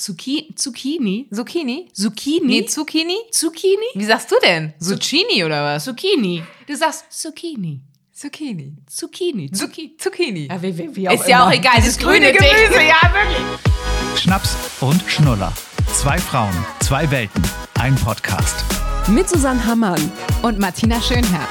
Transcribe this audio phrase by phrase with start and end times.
[0.00, 0.54] Zucchini?
[0.56, 1.28] Zucchini?
[1.30, 1.90] Zucchini?
[1.92, 2.46] Zucchini?
[2.46, 3.18] Nee, Zucchini?
[3.32, 3.84] Zucchini?
[3.94, 4.72] Wie sagst du denn?
[4.80, 5.84] Zucchini oder was?
[5.84, 6.42] Zucchini.
[6.66, 7.82] Du sagst Zucchini.
[8.10, 8.78] Zucchini.
[8.88, 9.50] Zucchini.
[9.52, 9.96] Zucchini.
[9.98, 10.48] Zucchini.
[10.48, 14.22] Ja, wie, wie, wie Ist ja auch egal, das grüne Gemüse, ja, wirklich.
[14.22, 15.52] Schnaps und Schnuller.
[15.92, 17.42] Zwei Frauen, zwei Welten,
[17.78, 18.64] ein Podcast.
[19.06, 20.00] Mit Susanne Hammann.
[20.40, 21.46] Und Martina Schönherr.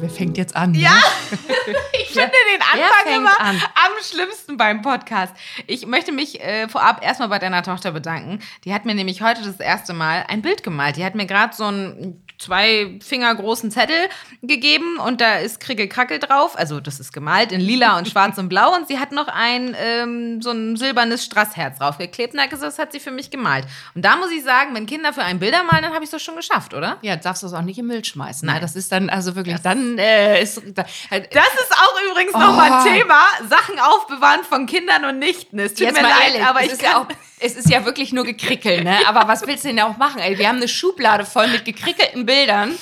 [0.00, 0.74] Wer fängt jetzt an?
[0.74, 1.36] Ja, Ne?
[2.00, 3.56] ich finde den Anfang immer an?
[3.56, 5.34] am schlimmsten beim Podcast.
[5.66, 8.40] Ich möchte mich äh, vorab erstmal bei deiner Tochter bedanken.
[8.64, 10.96] Die hat mir nämlich heute das erste Mal ein Bild gemalt.
[10.96, 13.96] Die hat mir gerade so einen zwei Finger großen Zettel
[14.42, 16.56] gegeben und da ist Krickelkrackel drauf.
[16.58, 19.74] Also das ist gemalt in lila und schwarz und blau und sie hat noch ein
[19.78, 23.66] ähm, so ein silbernes Strassherz draufgeklebt gesagt, das hat sie für mich gemalt.
[23.94, 26.10] Und da muss ich sagen, wenn Kinder für einen Bilder malen, dann habe ich es
[26.12, 26.98] doch schon geschafft, oder?
[27.02, 28.46] Ja, darfst du es auch nicht im Müll schmeißen.
[28.46, 28.56] Nein.
[28.56, 28.60] Ne?
[28.60, 30.60] Das ist dann, also wirklich, dann äh, ist.
[30.74, 32.88] Da, Das ist auch übrigens nochmal Oh.
[32.88, 33.20] Thema.
[33.48, 35.58] Sachen aufbewahren von Kindern und Nichten.
[35.58, 37.06] Es tut Jetzt mir mal leid, ehrlich, aber ich ist kann, ja auch,
[37.40, 38.98] es ist ja wirklich nur gekrickel, ne?
[39.06, 40.20] Aber was willst du denn auch machen?
[40.20, 42.76] Ey, wir haben eine Schublade voll mit gekrickelten Bildern.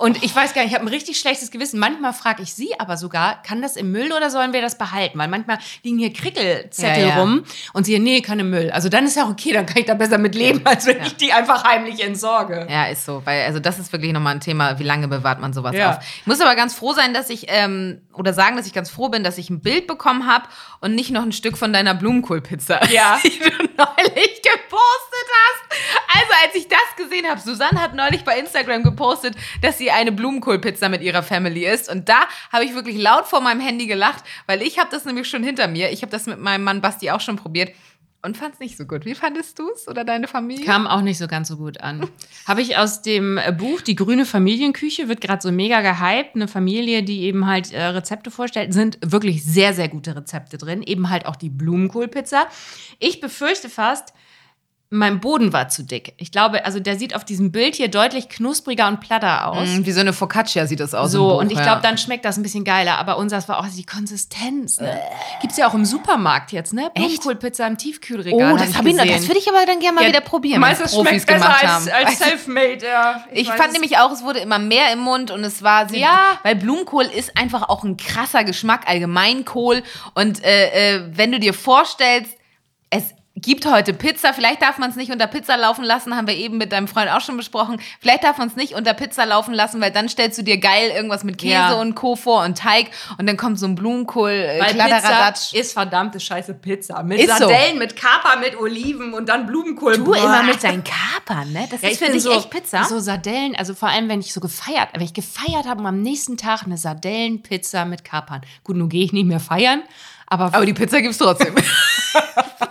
[0.00, 1.80] Und ich weiß gar nicht, ich habe ein richtig schlechtes Gewissen.
[1.80, 5.18] Manchmal frage ich sie aber sogar, kann das im Müll oder sollen wir das behalten?
[5.18, 7.20] Weil manchmal liegen hier Krickelzettel Ja, ja.
[7.20, 8.70] rum und sie, nee, kann im Müll.
[8.70, 11.02] Also dann ist ja auch okay, dann kann ich da besser mit leben, als wenn
[11.02, 12.68] ich die einfach heimlich entsorge.
[12.70, 13.22] Ja, ist so.
[13.24, 15.90] Weil, also das ist wirklich nochmal ein Thema, wie lange bewahrt man sowas Ja.
[15.90, 15.98] auf.
[16.20, 19.08] Ich muss aber ganz froh sein, dass ich, ähm, oder sagen, dass ich ganz froh
[19.08, 20.44] bin, dass ich ein Bild bekommen habe
[20.80, 23.18] und nicht noch ein Stück von deiner Blumenkohlpizza, Ja.
[23.24, 25.97] die du neulich gepostet hast.
[26.18, 30.10] Also als ich das gesehen habe, Susanne hat neulich bei Instagram gepostet, dass sie eine
[30.10, 31.88] Blumenkohlpizza mit ihrer Family isst.
[31.88, 35.28] Und da habe ich wirklich laut vor meinem Handy gelacht, weil ich habe das nämlich
[35.28, 35.90] schon hinter mir.
[35.92, 37.72] Ich habe das mit meinem Mann Basti auch schon probiert.
[38.20, 39.04] Und fand es nicht so gut.
[39.04, 40.64] Wie fandest du es oder deine Familie?
[40.64, 42.04] Kam auch nicht so ganz so gut an.
[42.48, 46.34] Habe ich aus dem äh, Buch Die grüne Familienküche, wird gerade so mega gehypt.
[46.34, 50.82] Eine Familie, die eben halt äh, Rezepte vorstellt, sind wirklich sehr, sehr gute Rezepte drin.
[50.82, 52.48] Eben halt auch die Blumenkohlpizza.
[52.98, 54.12] Ich befürchte fast,
[54.90, 56.14] mein Boden war zu dick.
[56.16, 59.68] Ich glaube, also der sieht auf diesem Bild hier deutlich knuspriger und platter aus.
[59.68, 61.12] Mm, Wie so eine Focaccia sieht das aus.
[61.12, 61.64] So, Buch, und ich ja.
[61.64, 62.96] glaube, dann schmeckt das ein bisschen geiler.
[62.96, 64.80] Aber unseres war auch die Konsistenz.
[64.80, 64.98] Ne?
[65.42, 66.90] Gibt's ja auch im Supermarkt jetzt, ne?
[66.94, 68.54] Blumenkohlpizza im Tiefkühlregal.
[68.54, 69.04] Oh, das habe ich noch.
[69.04, 71.64] Das würde ich aber dann gerne mal Ja, wieder probieren, das Profis schmeckt besser gemacht
[71.64, 72.06] als, haben.
[72.06, 73.24] als Selfmade, ja.
[73.32, 76.00] ich weiß fand nämlich auch, es wurde immer mehr im Mund und es war sie,
[76.00, 76.38] Ja.
[76.42, 79.82] weil Blumenkohl ist einfach auch ein krasser Geschmack, allgemein Kohl.
[80.14, 82.36] Und äh, äh, wenn du dir vorstellst,
[82.90, 86.34] es gibt heute Pizza, vielleicht darf man es nicht unter Pizza laufen lassen, haben wir
[86.36, 87.80] eben mit deinem Freund auch schon besprochen.
[88.00, 90.90] Vielleicht darf man es nicht unter Pizza laufen lassen, weil dann stellst du dir geil
[90.94, 91.72] irgendwas mit Käse Ja.
[91.74, 92.16] und Co.
[92.16, 94.74] vor und Teig und dann kommt so ein Blumenkohl, äh, Weil.
[94.74, 97.02] Pizza ist verdammte scheiße Pizza.
[97.02, 97.48] Mit Ist so.
[97.48, 99.96] Sardellen, mit Kaper, mit Oliven und dann Blumenkohl.
[99.96, 100.16] Du Boah.
[100.16, 101.66] immer mit seinen Kapern, ne?
[101.70, 102.84] Das Ja, ist für dich so, echt Pizza.
[102.84, 106.00] So Sardellen, also vor allem, wenn ich so gefeiert, wenn ich gefeiert habe und am
[106.02, 108.40] nächsten Tag eine Sardellenpizza mit Kapern.
[108.64, 109.82] Gut, nun gehe ich nicht mehr feiern,
[110.26, 111.54] aber, aber die Pizza gibt's trotzdem.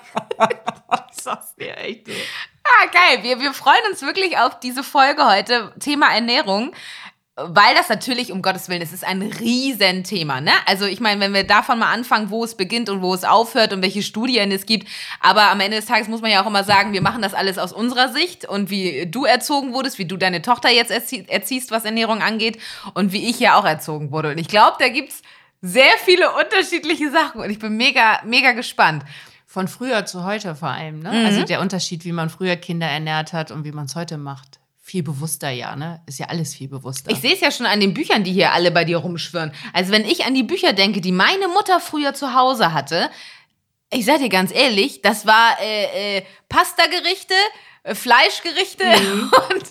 [1.23, 2.13] sag's dir echt so.
[2.63, 3.23] Ah, geil.
[3.23, 5.73] Wir, wir freuen uns wirklich auf diese Folge heute.
[5.79, 6.73] Thema Ernährung.
[7.39, 10.53] Weil das natürlich, um Gottes Willen, es ist ein Riesenthema, ne?
[10.65, 13.73] Also ich meine, wenn wir davon mal anfangen, wo es beginnt und wo es aufhört
[13.73, 14.87] und welche Studien es gibt,
[15.21, 17.59] aber am Ende des Tages muss man ja auch immer sagen, wir machen das alles
[17.59, 21.69] aus unserer Sicht und wie du erzogen wurdest, wie du deine Tochter jetzt erzie erziehst,
[21.69, 22.57] was Ernährung angeht
[22.95, 24.31] und wie ich ja auch erzogen wurde.
[24.31, 25.21] Und ich glaube, da gibt's
[25.61, 29.03] sehr viele unterschiedliche Sachen und ich bin mega, mega gespannt.
[29.57, 31.11] Von früher zu heute vor allem, ne?
[31.11, 31.25] Mhm.
[31.25, 34.59] Also der Unterschied, wie man früher Kinder ernährt hat und wie man es heute macht.
[34.83, 35.99] Viel bewusster, ja, ne?
[36.05, 37.09] Ist ja alles viel bewusster.
[37.09, 39.51] Ich sehe es ja schon an den Büchern, die hier alle bei dir rumschwirren.
[39.73, 43.09] Also wenn ich an die Bücher denke, die meine Mutter früher zu Hause hatte,
[43.91, 47.33] ich sag dir ganz ehrlich, das war äh, äh, Pastagerichte,
[47.81, 48.83] äh, Fleischgerichte
[49.49, 49.65] und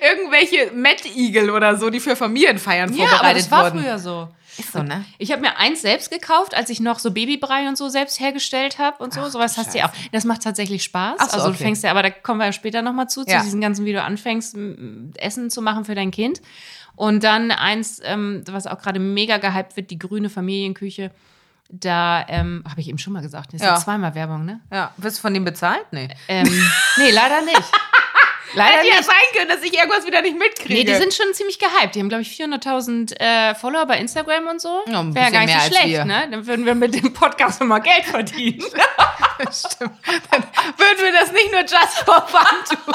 [0.00, 3.82] irgendwelche Mettigel oder so, die für Familienfeiern ja, vorbereitet aber das war wurden.
[3.82, 4.28] früher so.
[4.58, 5.04] Ist so, ne?
[5.18, 8.78] Ich habe mir eins selbst gekauft, als ich noch so Babybrei und so selbst hergestellt
[8.78, 9.26] habe und so.
[9.28, 9.92] Sowas hast du ja auch.
[10.12, 11.16] Das macht tatsächlich Spaß.
[11.18, 11.64] Ach so, also du okay.
[11.64, 13.38] fängst ja, aber da kommen wir ja später nochmal zu, Ja.
[13.38, 14.56] zu diesen ganzen, wie du anfängst,
[15.16, 16.42] Essen zu machen für dein Kind.
[16.96, 21.10] Und dann eins, ähm, was auch gerade mega gehypt wird, die grüne Familienküche.
[21.70, 23.72] Da ähm, habe ich eben schon mal gesagt, das ist Ja.
[23.74, 24.60] ja zweimal Werbung, ne?
[24.70, 24.92] Ja.
[24.98, 25.86] Wirst du von dem bezahlt?
[25.90, 26.08] Nee.
[26.28, 26.46] Ähm,
[26.98, 27.62] nee, leider nicht.
[28.54, 29.04] Leider Hätte ja nicht.
[29.06, 30.74] sein können, dass ich irgendwas wieder nicht mitkriege.
[30.74, 31.94] Nee, die sind schon ziemlich gehypt.
[31.94, 34.82] Die haben, glaube ich, 400.000 äh, Follower bei Instagram und so.
[34.86, 36.04] Ja, ein Wäre gar nicht mehr so schlecht, wir.
[36.04, 36.28] ne?
[36.30, 38.62] Dann würden wir mit dem Podcast nochmal Geld verdienen.
[39.50, 39.92] Stimmt.
[40.30, 40.42] Dann
[40.76, 42.94] würden wir das nicht nur just for fun tun.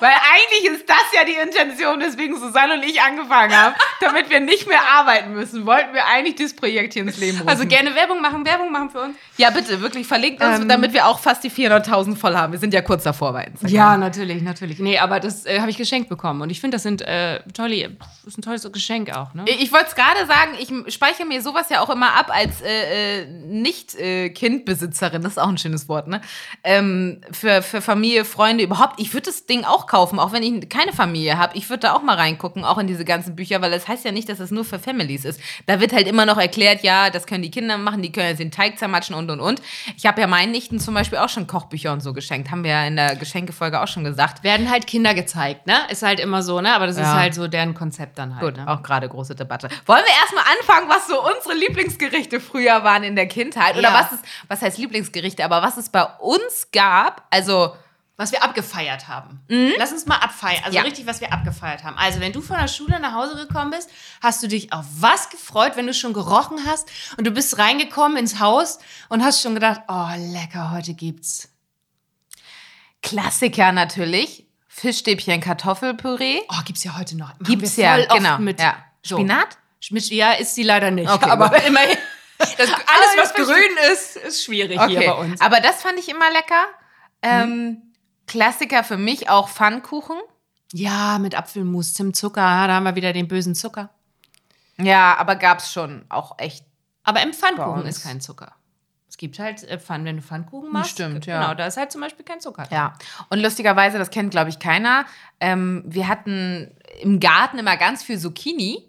[0.00, 3.74] Weil eigentlich ist das ja die Intention, weswegen Susanne und ich angefangen haben.
[4.00, 7.48] Damit wir nicht mehr arbeiten müssen, wollten wir eigentlich dieses Projekt hier ins Leben rufen.
[7.48, 9.16] Also gerne Werbung machen, Werbung machen für uns.
[9.36, 10.68] ja, bitte, wirklich verlinkt uns, Ähm.
[10.68, 12.52] damit wir auch fast die 400.000 voll haben.
[12.52, 13.74] Wir sind ja kurz davor bei Instagram.
[13.74, 14.78] Ja, natürlich, natürlich.
[14.78, 16.40] Nee, aber das äh, habe ich geschenkt bekommen.
[16.40, 17.90] Und ich finde, das sind äh, tolle,
[18.24, 19.44] das ist ein tolles Geschenk auch, ne?
[19.46, 23.22] Ich wollte es gerade sagen, ich speichere mir sowas ja auch immer ab als äh,
[23.22, 25.22] äh, Nicht-Kindbesitzerin.
[25.22, 26.20] das ist auch ein schönes Wort, ne?
[26.64, 29.00] Ähm, für, für Familie, Freunde, überhaupt.
[29.00, 31.56] Ich würde das Ding auch kaufen, auch wenn ich keine Familie habe.
[31.56, 34.12] Ich würde da auch mal reingucken, auch in diese ganzen Bücher, weil das heißt ja
[34.12, 35.40] nicht, dass es nur für Families ist.
[35.66, 38.38] Da wird halt immer noch erklärt, ja, das können die Kinder machen, die können jetzt
[38.38, 39.60] den Teig zermatschen und und und.
[39.96, 42.50] Ich habe ja meinen Nichten zum Beispiel auch schon Kochbücher und so geschenkt.
[42.50, 44.44] Haben wir ja in der Geschenkefolge auch schon gesagt.
[44.44, 45.76] Werden halt Kinder gezeigt, ne?
[45.90, 46.74] Ist halt immer so, ne?
[46.74, 47.14] Aber das ist Ja.
[47.14, 48.44] halt so deren Konzept dann halt.
[48.44, 48.70] Gut, ne?
[48.70, 49.68] auch gerade große Debatte.
[49.86, 53.72] Wollen wir erstmal anfangen, was so unsere Lieblingsgerichte früher waren in der Kindheit?
[53.76, 53.94] Oder Ja.
[53.94, 57.74] was ist, was heißt Lieblingsgerichte, aber was es bei uns gab, also
[58.20, 59.38] Was wir abgefeiert haben.
[59.78, 60.60] Lass uns mal abfeiern.
[60.64, 60.82] Also Ja.
[60.82, 61.96] richtig, was wir abgefeiert haben.
[61.96, 63.88] Also, wenn du von der Schule nach Hause gekommen bist,
[64.20, 68.16] hast du dich auf was gefreut, wenn du schon gerochen hast und du bist reingekommen
[68.18, 71.48] ins Haus und hast schon gedacht, oh, lecker, heute gibt's.
[73.02, 74.47] Klassiker natürlich.
[74.78, 76.40] Fischstäbchen, Kartoffelpüree.
[76.48, 77.28] Oh, gibt's ja heute noch.
[77.28, 78.38] Machen Gibt's ja, genau.
[78.38, 78.76] Mit ja.
[79.02, 79.16] so.
[79.16, 79.58] Spinat?
[79.90, 81.10] Mit, ja, ist sie leider nicht.
[81.10, 81.66] Okay, aber gut.
[81.66, 81.96] immerhin.
[82.38, 85.40] Das, alles, was grün ist, ist schwierig hier bei uns.
[85.40, 86.66] Aber das fand ich immer lecker.
[87.22, 87.82] Ähm,
[88.26, 90.18] Klassiker für mich auch Pfannkuchen.
[90.72, 93.90] Ja, mit Apfelmus, Zimtzucker, da haben wir wieder den bösen Zucker.
[94.76, 96.64] Ja, aber gab's schon auch echt.
[97.02, 98.54] Aber im Pfannkuchen ist kein Zucker.
[99.18, 100.92] Es gibt halt äh, Pfann, wenn du Pfannkuchen machst.
[100.92, 101.40] Stimmt, ja.
[101.42, 102.62] Genau, da ist halt zum Beispiel kein Zucker.
[102.62, 102.76] drin.
[102.76, 102.94] Ja,
[103.30, 105.06] und lustigerweise, das kennt, glaube ich, keiner.
[105.40, 106.70] Ähm, wir hatten
[107.00, 108.88] im Garten immer ganz viel Zucchini.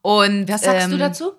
[0.00, 1.32] Und Was sagst ähm, du dazu?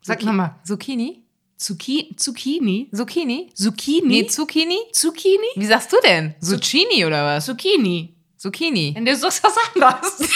[0.00, 0.54] Sag nochmal.
[0.64, 1.26] Zucchini?
[1.58, 2.16] Zucchini?
[2.16, 2.88] Zucchini?
[2.94, 3.50] Zucchini?
[3.54, 4.06] Zucchini?
[4.08, 4.78] Nee, Zucchini?
[4.92, 5.46] Zucchini?
[5.56, 6.34] Wie sagst du denn?
[6.40, 7.44] Zucchini oder was?
[7.44, 8.16] Zucchini.
[8.38, 8.94] Zucchini.
[8.96, 10.30] Und du sagst was anderes.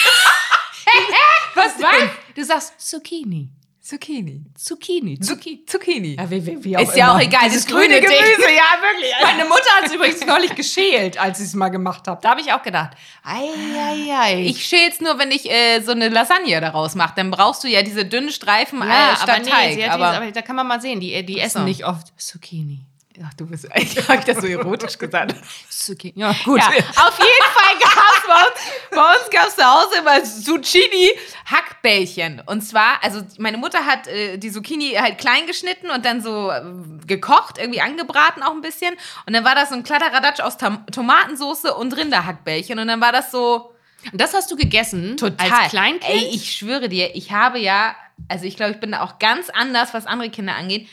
[1.55, 2.09] was denn?
[2.35, 3.49] Du sagst Zucchini.
[3.81, 4.45] Zucchini.
[4.55, 5.19] Zucchini.
[5.19, 5.65] Zucchini.
[5.65, 6.15] Zucchini.
[6.15, 8.01] Ja, wie, wie, wie Ist ja auch egal, Dieses das grüne Ding.
[8.01, 9.11] Gemüse, ja, wirklich.
[9.23, 12.21] Meine Mutter hat es übrigens neulich geschält, als ich es mal gemacht habe.
[12.21, 12.91] Da habe ich auch gedacht,
[13.23, 14.41] ei, ei, ei.
[14.45, 17.13] Ich schäl's nur, wenn ich äh, so eine Lasagne daraus mache.
[17.15, 19.89] Dann brauchst du ja diese dünnen Streifen ja, äh, aber statt nee, Teig.
[19.89, 21.63] aber, dieses, aber da kann man mal sehen, die, die essen so.
[21.65, 22.85] nicht oft Zucchini.
[23.25, 25.35] Ach, du bist, ich hab das so erotisch gesagt.
[25.69, 26.13] Zucchini.
[26.15, 26.59] Ja, gut.
[26.59, 31.11] Ja, auf jeden Fall gab's bei uns, bei uns gab's zu Hause immer Zucchini
[31.45, 32.41] Hackbällchen.
[32.45, 36.49] Und zwar, also meine Mutter hat äh, die Zucchini halt klein geschnitten und dann so
[36.49, 36.61] äh,
[37.05, 38.93] gekocht, irgendwie angebraten auch ein bisschen.
[39.25, 42.79] Und dann war das so ein Kladderadatsch aus Tom Tomatensauce und Rinderhackbällchen.
[42.79, 43.73] Und dann war das so
[44.11, 45.51] Und das hast du gegessen total.
[45.51, 46.09] als Kleinkind?
[46.09, 47.95] Ey, ich schwöre dir, ich habe ja,
[48.27, 50.87] also ich glaube, ich bin da auch ganz anders, was andere Kinder angeht.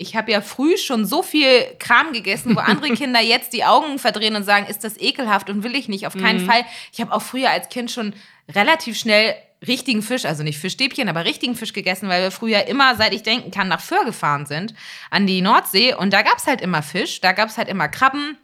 [0.00, 3.98] Ich habe ja früh schon so viel Kram gegessen, wo andere Kinder jetzt die Augen
[3.98, 6.64] verdrehen und sagen, ist das ekelhaft und will ich nicht, auf keinen Fall.
[6.92, 8.14] Ich habe auch früher als Kind schon
[8.48, 9.34] relativ schnell
[9.66, 13.22] richtigen Fisch, also nicht Fischstäbchen, aber richtigen Fisch gegessen, weil wir früher immer, seit ich
[13.22, 14.72] denken kann, nach Föhr gefahren sind,
[15.10, 15.94] an die Nordsee.
[15.94, 18.38] Und da gab's halt immer Fisch, da gab's halt immer Krabben.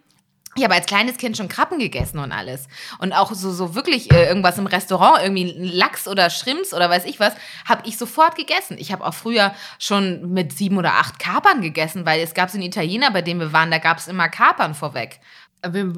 [0.57, 2.67] Ich habe als kleines Kind schon Krabben gegessen und alles.
[2.99, 7.05] Und auch so, so wirklich äh, irgendwas im Restaurant, irgendwie Lachs oder Shrimps oder weiß
[7.05, 7.35] ich was,
[7.69, 8.77] habe ich sofort gegessen.
[8.79, 12.57] Ich habe auch früher schon mit sieben oder acht Kapern gegessen, weil es gab so
[12.57, 15.21] einen Italiener, bei dem wir waren, da gab es immer Kapern vorweg.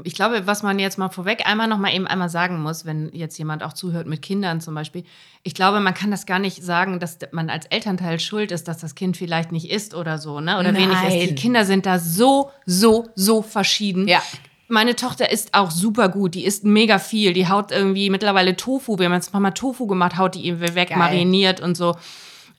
[0.04, 3.10] Ich glaube, was man jetzt mal vorweg einmal noch mal eben einmal sagen muss, wenn
[3.12, 5.04] jetzt jemand auch zuhört mit Kindern zum Beispiel,
[5.42, 8.78] ich glaube, man kann das gar nicht sagen, dass man als Elternteil schuld ist, dass
[8.78, 10.58] das Kind vielleicht nicht isst oder so, ne?
[10.58, 11.16] Oder wenig isst.
[11.16, 11.34] Die Nein.
[11.34, 14.08] Kinder sind da so, so, so verschieden.
[14.08, 14.22] Ja.
[14.68, 16.34] Meine Tochter isst auch super gut.
[16.34, 17.32] Die isst mega viel.
[17.32, 18.98] Die haut irgendwie mittlerweile Tofu.
[18.98, 20.98] Wir haben jetzt ein paar Mal Tofu gemacht, haut die irgendwie weg, Geil.
[20.98, 21.96] mariniert und so.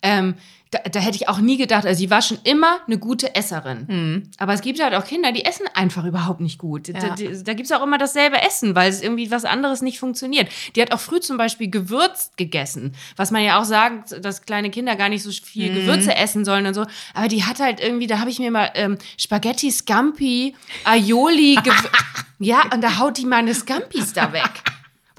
[0.01, 0.35] Ähm,
[0.71, 3.87] da, da hätte ich auch nie gedacht, also sie war schon immer eine gute Esserin.
[3.87, 4.31] Hm.
[4.37, 6.89] Aber es gibt halt auch Kinder, die essen einfach überhaupt nicht gut.
[6.89, 9.99] Da, da, da gibt es auch immer dasselbe Essen, weil es irgendwie was anderes nicht
[9.99, 10.47] funktioniert.
[10.75, 14.69] Die hat auch früh zum Beispiel gewürzt gegessen, was man ja auch sagt, dass kleine
[14.69, 16.85] Kinder gar nicht so viel Gewürze essen sollen und so.
[17.15, 21.57] Aber die hat halt irgendwie, da habe ich mir mal ähm, Spaghetti Scampi, Aioli,
[22.39, 24.51] ja, und da haut die meine Scampis da weg.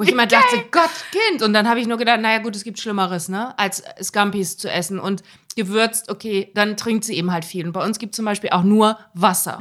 [0.01, 1.43] Wo ich immer dachte, Gott, Kind.
[1.43, 4.71] Und dann habe ich nur gedacht, naja gut, es gibt Schlimmeres, ne, als Scampis zu
[4.71, 4.99] essen.
[4.99, 5.23] Und
[5.57, 7.67] gewürzt, okay, dann trinkt sie eben halt viel.
[7.67, 9.59] Und bei uns gibt es zum Beispiel auch nur Wasser.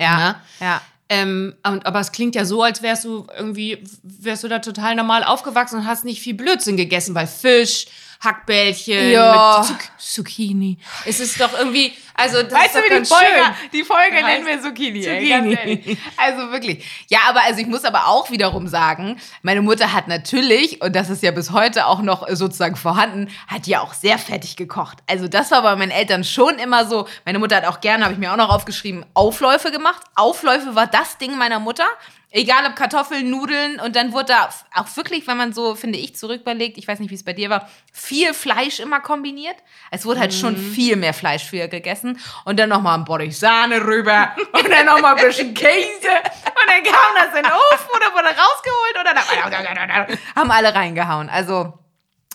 [0.00, 0.18] Ja.
[0.18, 0.40] Ja.
[0.58, 0.80] ja.
[1.08, 4.96] Ähm, und, aber es klingt ja so, als wärst du irgendwie, wärst du da total
[4.96, 7.86] normal aufgewachsen und hast nicht viel Blödsinn gegessen, weil Fisch
[8.24, 9.58] Hackbällchen Ja.
[9.58, 10.78] mit Zuc Zucchini.
[11.06, 13.70] Es ist doch irgendwie, also das Weißt ist du, doch wie die ganz Folge, schön.
[13.72, 15.54] die Folge Heißt nennen wir Zucchini, ey, Zucchini.
[15.54, 15.98] ehrlich.
[16.16, 17.04] Also wirklich.
[17.08, 21.10] Ja, aber also ich muss aber auch wiederum sagen, meine Mutter hat natürlich, und das
[21.10, 24.98] ist ja bis heute auch noch sozusagen vorhanden, hat ja auch sehr fettig gekocht.
[25.08, 27.08] Also das war bei meinen Eltern schon immer so.
[27.24, 30.02] Meine Mutter hat auch gerne, habe ich mir auch noch aufgeschrieben, Aufläufe gemacht.
[30.14, 31.86] Aufläufe war das Ding meiner Mutter.
[32.36, 36.16] Egal ob Kartoffeln, Nudeln und dann wurde da auch wirklich, wenn man so, finde ich,
[36.16, 39.54] zurücküberlegt, ich weiß nicht, wie es bei dir war, viel Fleisch immer kombiniert.
[39.92, 43.80] Es wurde halt schon viel mehr Fleisch früher gegessen und dann nochmal ein Bottich Sahne
[43.86, 48.12] rüber und dann nochmal ein bisschen Käse und dann kam das in den Ofen oder
[48.12, 51.28] wurde rausgeholt und dann haben alle reingehauen.
[51.28, 51.83] Also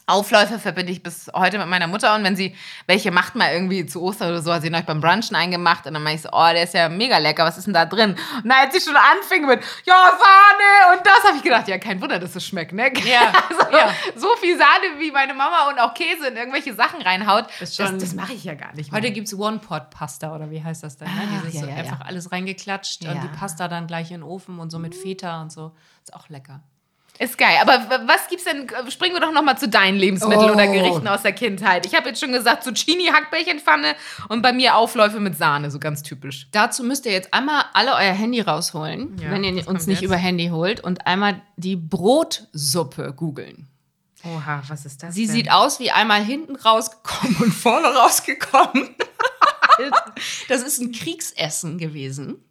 [0.09, 2.55] Aufläufe verbinde ich bis heute mit meiner Mutter und wenn sie
[2.87, 5.93] welche macht mal irgendwie zu Ostern oder so, hat sie neulich beim Brunchen eingemacht und
[5.93, 8.15] dann meine ich so, oh, der ist ja mega lecker, was ist denn da drin?
[8.43, 12.01] Und als sie schon anfing mit, ja, Sahne und das, habe ich gedacht, ja, kein
[12.01, 12.91] Wunder, dass es schmeckt, ne?
[13.05, 13.93] Ja, also, ja.
[14.15, 18.13] So viel Sahne, wie meine Mama und auch Käse in irgendwelche Sachen reinhaut, das, das
[18.13, 19.01] mache ich ja gar nicht mehr.
[19.01, 21.07] Heute gibt es One-Pot-Pasta oder wie heißt das denn?
[21.07, 21.13] Ne?
[21.21, 21.79] Ah, Dieses ja, so ja, ja.
[21.79, 25.41] einfach alles reingeklatscht und die Pasta dann gleich in den Ofen und so mit Feta
[25.41, 25.75] und so.
[26.03, 26.61] Ist auch lecker.
[27.19, 27.57] Ist geil.
[27.61, 28.65] Aber was gibt's denn?
[28.89, 30.53] Springen wir doch noch mal zu deinen Lebensmitteln Oh.
[30.53, 31.85] oder Gerichten aus der Kindheit.
[31.85, 33.95] Ich habe jetzt schon gesagt, Zucchini, Hackbällchenpfanne
[34.29, 36.47] und bei mir Aufläufe mit Sahne, so ganz typisch.
[36.53, 40.07] Dazu müsst ihr jetzt einmal alle euer Handy rausholen, Ja, wenn ihr uns nicht jetzt?
[40.07, 43.67] über Handy holt und einmal die Brotsuppe googeln.
[44.23, 45.13] Oha, was ist das?
[45.13, 48.95] Sie sieht aus wie einmal hinten rausgekommen und vorne rausgekommen.
[50.49, 52.43] das ist ein Kriegsessen gewesen.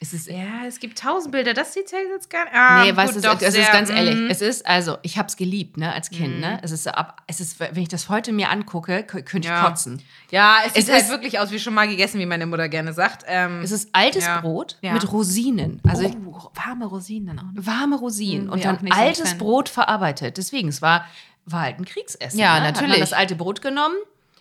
[0.00, 1.54] Es ist Ja, es gibt tausend Bilder.
[1.54, 2.54] Das sieht jetzt gar nicht.
[2.54, 4.14] Ah, Nee, weißt gut, du, doch es ist sehr, ganz ehrlich.
[4.14, 4.30] mm.
[4.30, 6.60] Es ist, also, ich habe es geliebt, ne, als Kind, ne?
[6.62, 9.64] Es ist ab, es ist, wenn ich das heute mir angucke, könnte ich Ja.
[9.68, 10.00] kotzen.
[10.30, 12.68] Ja, es, Es sieht halt ist- wirklich aus wie schon mal gegessen, wie meine Mutter
[12.68, 13.24] gerne sagt.
[13.26, 14.40] Ähm, Es ist altes Ja.
[14.40, 14.92] Brot Ja.
[14.92, 15.80] mit Rosinen.
[15.88, 17.52] Also oh, warme Rosinen dann auch.
[17.52, 17.66] Ne?
[17.66, 19.36] warme Rosinen Hm, und dann nicht so altes.
[19.36, 20.36] Brot verarbeitet.
[20.36, 21.06] Deswegen, es war,
[21.44, 22.38] war halt ein Kriegsessen.
[22.38, 22.68] Ja, ne?
[22.68, 23.00] Hat man natürlich.
[23.00, 23.96] das alte Brot genommen.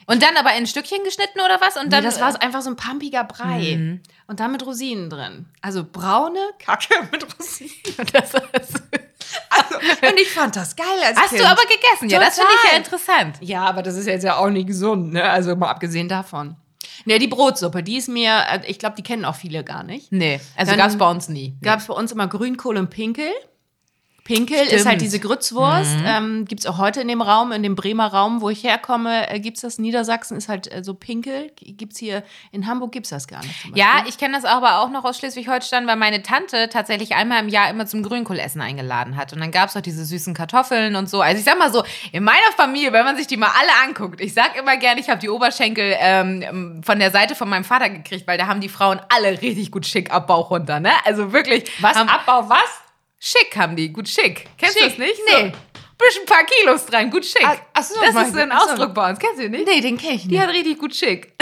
[0.10, 1.76] Und dann aber in Stückchen geschnitten oder was?
[1.76, 3.76] Und Nee, dann das war einfach so ein pampiger Brei.
[3.78, 4.02] Mhm.
[4.26, 5.46] Und da mit Rosinen drin.
[5.62, 7.72] Also braune Kacke mit Rosinen.
[8.14, 8.82] Das ist,
[9.50, 9.76] also,
[10.10, 11.42] und ich fand das geil als Hast kind.
[11.42, 12.10] du aber gegessen?
[12.10, 13.36] Ja, das finde ich ja interessant.
[13.42, 15.24] Ja, aber das ist jetzt ja auch nicht gesund, ne?
[15.24, 16.56] Also mal abgesehen davon.
[17.06, 20.12] Ne, die Brotsuppe, die ist mir, äh, ich glaube, die kennen auch viele gar nicht.
[20.12, 21.56] Nee, also Dann gab es bei uns nie.
[21.62, 23.30] Gab es bei uns immer Grünkohl und Pinkel.
[24.28, 24.74] Pinkel Stimmt.
[24.74, 25.96] ist halt diese Grützwurst.
[26.06, 29.30] Ähm, gibt es auch heute in dem Raum, in dem Bremer Raum, wo ich herkomme,
[29.30, 29.80] äh, gibt es das.
[29.80, 31.50] Niedersachsen ist halt äh, so Pinkel.
[31.56, 33.56] Gibt es hier, in Hamburg gibt es das gar nicht.
[33.74, 37.48] Ja, ich kenne das aber auch noch aus Schleswig-Holstein, weil meine Tante tatsächlich einmal im
[37.48, 39.32] Jahr immer zum Grünkohlessen eingeladen hat.
[39.32, 41.22] Und dann gab es auch diese süßen Kartoffeln und so.
[41.22, 44.20] Also ich sag mal so, in meiner Familie, wenn man sich die mal alle anguckt,
[44.20, 47.90] ich sag immer gerne, ich habe die Oberschenkel ähm, von der Seite von meinem Vater
[47.90, 50.92] gekriegt, weil da haben die Frauen alle richtig gut schick ab Bauch runter, ne?
[51.06, 51.72] Also wirklich.
[51.82, 51.96] Was?
[51.96, 52.87] Abbau was?
[53.20, 54.46] Schick haben die, gut schick.
[54.58, 55.20] Kennst du das nicht?
[55.26, 55.52] Nee.
[55.52, 55.52] So,
[55.98, 57.44] bisschen paar Kilos dran, gut schick.
[57.44, 58.70] Ah, ach so, das ist so ein ach so.
[58.72, 59.20] Ausdruck bei uns.
[59.20, 59.68] Kennst du den nicht?
[59.68, 60.40] Nee, den kenne ich Die nicht.
[60.42, 61.34] hat richtig gut schick.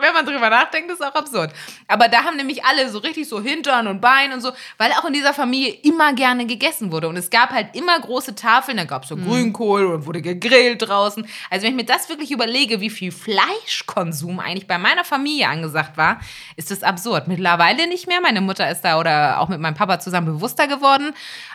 [0.00, 1.52] Wenn man drüber nachdenkt, ist auch absurd.
[1.88, 5.04] Aber da haben nämlich alle so richtig so Hintern und Bein und so, weil auch
[5.04, 7.08] in dieser Familie immer gerne gegessen wurde.
[7.08, 10.88] Und es gab halt immer große Tafeln, da gab es so Grünkohl und wurde gegrillt
[10.88, 11.26] draußen.
[11.50, 15.96] Also wenn ich mir das wirklich überlege, wie viel Fleischkonsum eigentlich bei meiner Familie angesagt
[15.96, 16.20] war,
[16.56, 17.28] ist das absurd.
[17.28, 18.20] Mittlerweile nicht mehr.
[18.20, 21.12] Meine Mutter ist da oder auch mit meinem Papa zusammen bewusster geworden.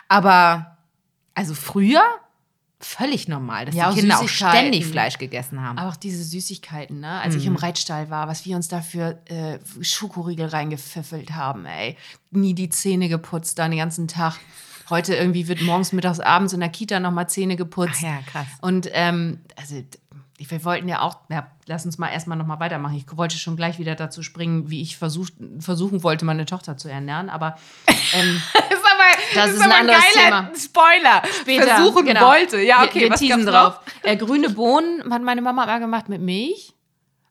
[0.08, 0.76] Aber
[1.34, 2.02] also früher
[2.78, 5.78] völlig normal, dass Ja, auch die Kinder auch ständig Fleisch gegessen haben.
[5.78, 7.20] Aber auch diese Süßigkeiten, ne?
[7.20, 7.52] Als ich Mhm.
[7.52, 11.96] im Reitstall war, was wir uns da für äh, Schokoriegel reingepfiffelt haben, ey.
[12.30, 14.34] Nie die Zähne geputzt, da den ganzen Tag.
[14.90, 17.96] Heute irgendwie wird morgens, mittags, abends in der Kita nochmal Zähne geputzt.
[17.98, 18.46] Ach ja, krass.
[18.60, 19.82] Und ähm, also
[20.38, 22.96] wir wollten ja auch, ja, lass uns mal erstmal nochmal weitermachen.
[22.96, 26.88] Ich wollte schon gleich wieder dazu springen, wie ich versucht, versuchen wollte, meine Tochter zu
[26.88, 27.28] ernähren.
[27.28, 27.56] Aber
[28.14, 30.50] ähm, Das ist aber, Das ist ein aber anderes geiler Thema.
[30.56, 31.22] Spoiler.
[31.40, 32.28] später, Versuchen genau.
[32.28, 32.60] wollte.
[32.60, 33.80] Ja, Wir- okay, wir was teasen gab's drauf.
[34.02, 36.72] Äh, grüne Bohnen hat meine Mama immer gemacht mit Milch.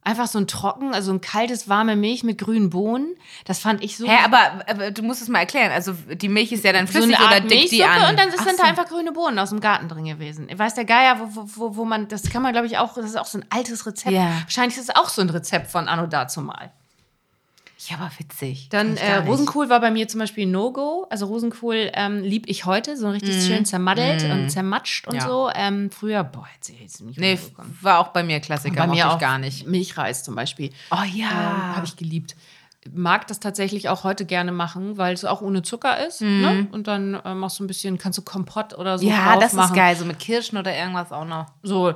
[0.05, 3.15] Einfach so ein trocken, also ein kaltes, warme Milch mit grünen Bohnen.
[3.45, 4.07] Das fand ich so.
[4.07, 4.38] Hä, aber,
[4.69, 5.71] aber du musst es mal erklären.
[5.71, 8.09] Also die Milch ist ja dann so flüssig Art oder dick die Milchsuppe an?
[8.12, 8.62] und dann Ach sind so.
[8.63, 10.47] da einfach grüne Bohnen aus dem Garten drin gewesen.
[10.55, 13.05] Weiß der Geier, wo, wo- wo, wo man, das kann man glaube ich auch, das
[13.05, 14.13] ist auch so ein altes Rezept.
[14.15, 14.29] Ja.
[14.43, 16.71] Wahrscheinlich ist es auch so ein Rezept von Anno dazu mal.
[17.77, 18.70] Ja, aber witzig.
[18.70, 19.17] Dann ich äh.
[19.17, 21.08] Rosenkohl war bei mir zum Beispiel No-Go.
[21.10, 25.20] Also Rosenkohl ähm, lieb ich heute, so richtig schön zermaddelt und zermatscht und Mhm.
[25.20, 25.27] Ja.
[25.27, 25.50] so.
[25.53, 27.38] Ähm, früher, boah, jetzt jetzt nicht Nee,
[27.82, 28.75] war auch bei mir Klassiker.
[28.77, 29.67] bei mir ich auch gar nicht.
[29.67, 30.72] Milchreis zum Beispiel.
[30.91, 31.27] Oh ja.
[31.29, 32.36] Ähm, Habe ich geliebt.
[32.94, 36.22] Mag das tatsächlich auch heute gerne machen, weil es auch ohne Zucker ist.
[36.22, 36.41] Mhm.
[36.41, 36.67] Ne?
[36.72, 39.58] Und dann äh, machst du ein bisschen, kannst du Kompott oder so ja, das ist
[39.58, 39.75] machen.
[39.75, 39.96] geil.
[39.96, 41.48] So mit Kirschen oder irgendwas auch noch.
[41.63, 41.94] So,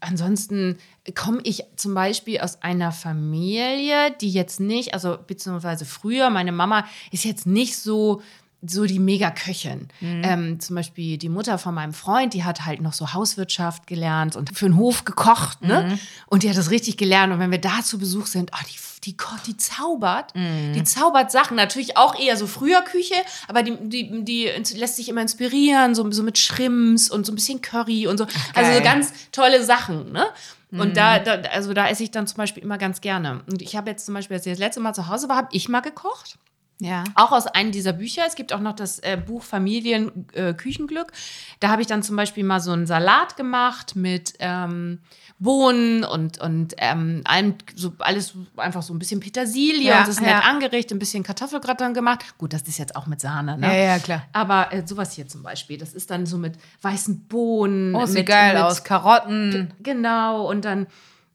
[0.00, 0.76] ansonsten
[1.14, 6.86] komme ich zum Beispiel aus einer Familie, die jetzt nicht, also beziehungsweise früher, meine Mama
[7.10, 8.20] ist jetzt nicht so
[8.64, 9.88] so die Mega-Köchin.
[10.00, 10.22] Mhm.
[10.24, 14.36] Ähm, zum Beispiel die Mutter von meinem Freund, die hat halt noch so Hauswirtschaft gelernt
[14.36, 15.88] und für den Hof gekocht, ne?
[15.90, 15.98] Mhm.
[16.26, 17.32] Und die hat das richtig gelernt.
[17.32, 19.16] Und wenn wir da zu Besuch sind, oh, die, die,
[19.46, 20.34] die zaubert.
[20.36, 20.74] Mhm.
[20.74, 21.56] Die zaubert Sachen.
[21.56, 23.16] Natürlich auch eher so früher Küche,
[23.48, 27.34] aber die, die, die lässt sich immer inspirieren, so, so mit Shrimps und so ein
[27.34, 28.26] bisschen Curry und so.
[28.54, 30.26] also so ganz tolle Sachen, ne?
[30.70, 30.94] Und Mhm.
[30.94, 33.42] da, da, also da esse ich dann zum Beispiel immer ganz gerne.
[33.50, 35.48] Und ich habe jetzt zum Beispiel, als ich das letzte Mal zu Hause war, habe
[35.52, 36.38] ich mal gekocht.
[36.80, 37.04] Ja.
[37.14, 38.22] Auch aus einem dieser Bücher.
[38.26, 41.12] Es gibt auch noch das äh, Buch Familien äh, Küchenglück.
[41.60, 44.98] Da habe ich dann zum Beispiel mal so einen Salat gemacht mit ähm,
[45.38, 50.20] Bohnen und, und ähm, allem, so alles einfach so ein bisschen Petersilie Ja, und das
[50.20, 50.40] nett ja.
[50.40, 52.36] angerichtet, ein bisschen Kartoffelgratin gemacht.
[52.38, 53.66] Gut, das ist jetzt auch mit Sahne, ne?
[53.66, 54.22] Ja, ja, klar.
[54.32, 57.94] Aber äh, sowas hier zum Beispiel, das ist dann so mit weißen Bohnen.
[57.94, 58.84] Oh, sieht mit, geil mit, aus.
[58.84, 59.72] Karotten.
[59.82, 60.86] Genau, und dann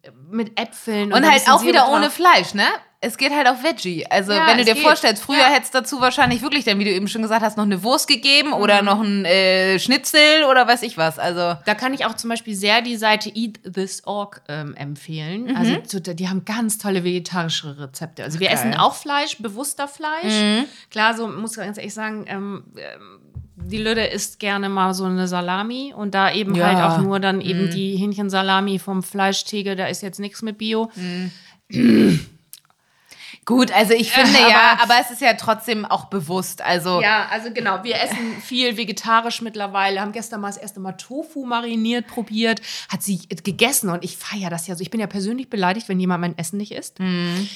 [0.01, 1.11] äh, mit Äpfeln.
[1.11, 2.13] Und ein halt auch wieder Sirup ohne drauf.
[2.13, 2.65] Fleisch, ne?
[2.99, 4.07] Es geht halt auf Veggie.
[4.09, 4.81] Also, Ja, wenn du dir geht.
[4.81, 5.45] vorstellst, früher Ja.
[5.49, 8.07] hätte es dazu wahrscheinlich wirklich dann, wie du eben schon gesagt hast, noch eine Wurst
[8.07, 8.53] gegeben Mhm.
[8.55, 11.19] oder noch ein äh, Schnitzel oder weiß ich was.
[11.19, 15.43] Also, Da kann ich auch zum Beispiel sehr die Seite eatthisorg ähm, empfehlen.
[15.43, 15.55] Mhm.
[15.55, 18.23] Also die haben ganz tolle vegetarische Rezepte.
[18.23, 18.55] Also wir Geil.
[18.55, 20.33] essen auch Fleisch, bewusster Fleisch.
[20.33, 20.63] Mhm.
[20.89, 23.19] Klar, so muss ich ganz ehrlich sagen, ähm, ähm,
[23.57, 26.67] die Lüde isst gerne mal so eine Salami und da eben Ja.
[26.67, 27.41] halt auch nur dann Mhm.
[27.43, 30.89] eben die Hähnchensalami vom Fleischtegel, da ist jetzt nichts mit Bio.
[33.47, 36.61] gut, also ich finde ja, aber- es ist ja trotzdem auch bewusst.
[36.61, 40.91] Also, Ja, also genau, wir essen viel vegetarisch mittlerweile, haben gestern mal das erste Mal
[40.93, 44.81] Tofu mariniert probiert, hat sie gegessen und ich feiere das ja so.
[44.83, 46.99] Ich bin ja persönlich beleidigt, wenn jemand mein Essen nicht isst.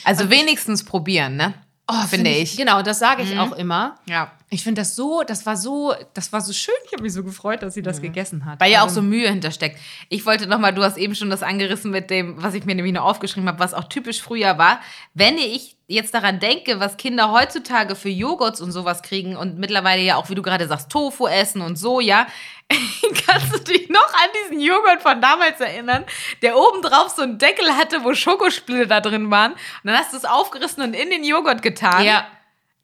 [0.04, 1.54] also wenigstens probieren, ne?
[1.88, 2.56] Oh, finde ich.
[2.56, 3.98] Genau, das sage ich auch immer.
[4.08, 4.32] Ja.
[4.54, 6.76] Ich finde das so, das war so, das war so schön.
[6.86, 8.60] Ich habe mich so gefreut, dass sie das gegessen hat.
[8.60, 9.80] Weil ja auch Also, so Mühe hintersteckt.
[10.10, 12.94] Ich wollte nochmal, du hast eben schon das angerissen mit dem, was ich mir nämlich
[12.94, 14.82] noch aufgeschrieben habe, was auch typisch früher war.
[15.14, 20.02] Wenn ich jetzt daran denke, was Kinder heutzutage für Joghurts und sowas kriegen und mittlerweile
[20.02, 22.28] ja auch, wie du gerade sagst, Tofu essen und Soja,
[23.26, 26.04] kannst du dich noch an diesen Joghurt von damals erinnern,
[26.42, 29.54] der obendrauf so einen Deckel hatte, wo Schokosplitter da drin waren.
[29.54, 32.04] Und dann hast du es aufgerissen und in den Joghurt getan.
[32.04, 32.28] Ja,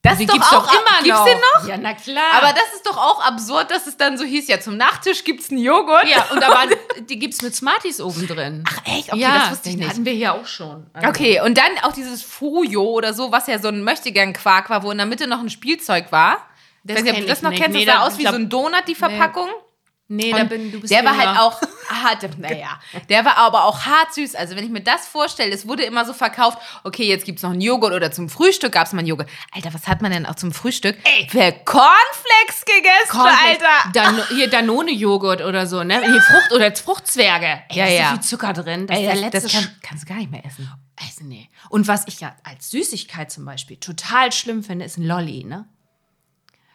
[0.04, 1.26] das ist doch gibt's auch doch immer gibt's noch.
[1.26, 1.68] den noch?
[1.68, 2.34] Ja, na klar.
[2.34, 5.50] Aber das ist doch auch absurd, dass es dann so hieß, ja, zum Nachtisch gibt's
[5.50, 6.08] einen Joghurt.
[6.08, 6.66] ja, und aber
[7.02, 8.64] die gibt's mit Smarties oben drin.
[8.70, 9.12] Ach echt?
[9.12, 9.90] Okay, ja, das wusste ich den nicht.
[9.90, 10.86] hatten wir hier auch schon.
[10.94, 14.84] Also, Okay, und dann auch dieses Fujo oder so, was ja so ein Möchtegern-Quark war,
[14.84, 16.38] wo in der Mitte noch ein Spielzeug war.
[16.84, 17.62] Das Ich weiß nicht, ob kenn du das noch nicht.
[17.62, 19.48] kennst, Nee, das sah da- aus wie ich so ein Donut, die Verpackung.
[19.48, 19.54] Nee,
[20.10, 23.86] da Und bin du bist der war halt auch hart, naja, der war aber auch
[23.86, 24.36] hart süß.
[24.36, 27.52] Also wenn ich mir das vorstelle, es wurde immer so verkauft, okay, jetzt gibt's noch
[27.52, 29.30] einen Joghurt oder zum Frühstück gab's mal einen Joghurt.
[29.52, 30.98] Alter, was hat man denn auch zum Frühstück?
[31.04, 33.92] Ey, wer Cornflakes gegessen, Cornflakes, Alter.
[33.94, 36.00] Dan hier Danone-Joghurt oder so, ne?
[36.02, 37.64] Hier Frucht oder Fruchtzwerge.
[37.70, 38.06] Ey, Ja, da ist ja.
[38.10, 38.88] so viel Zucker drin.
[38.88, 40.72] Das Ey, ist der das, letzte das kann, kannst du gar nicht mehr essen.
[40.96, 41.50] Also, nee.
[41.70, 45.68] Und was ich ja als Süßigkeit zum Beispiel total schlimm finde, ist ein Lolli, ne?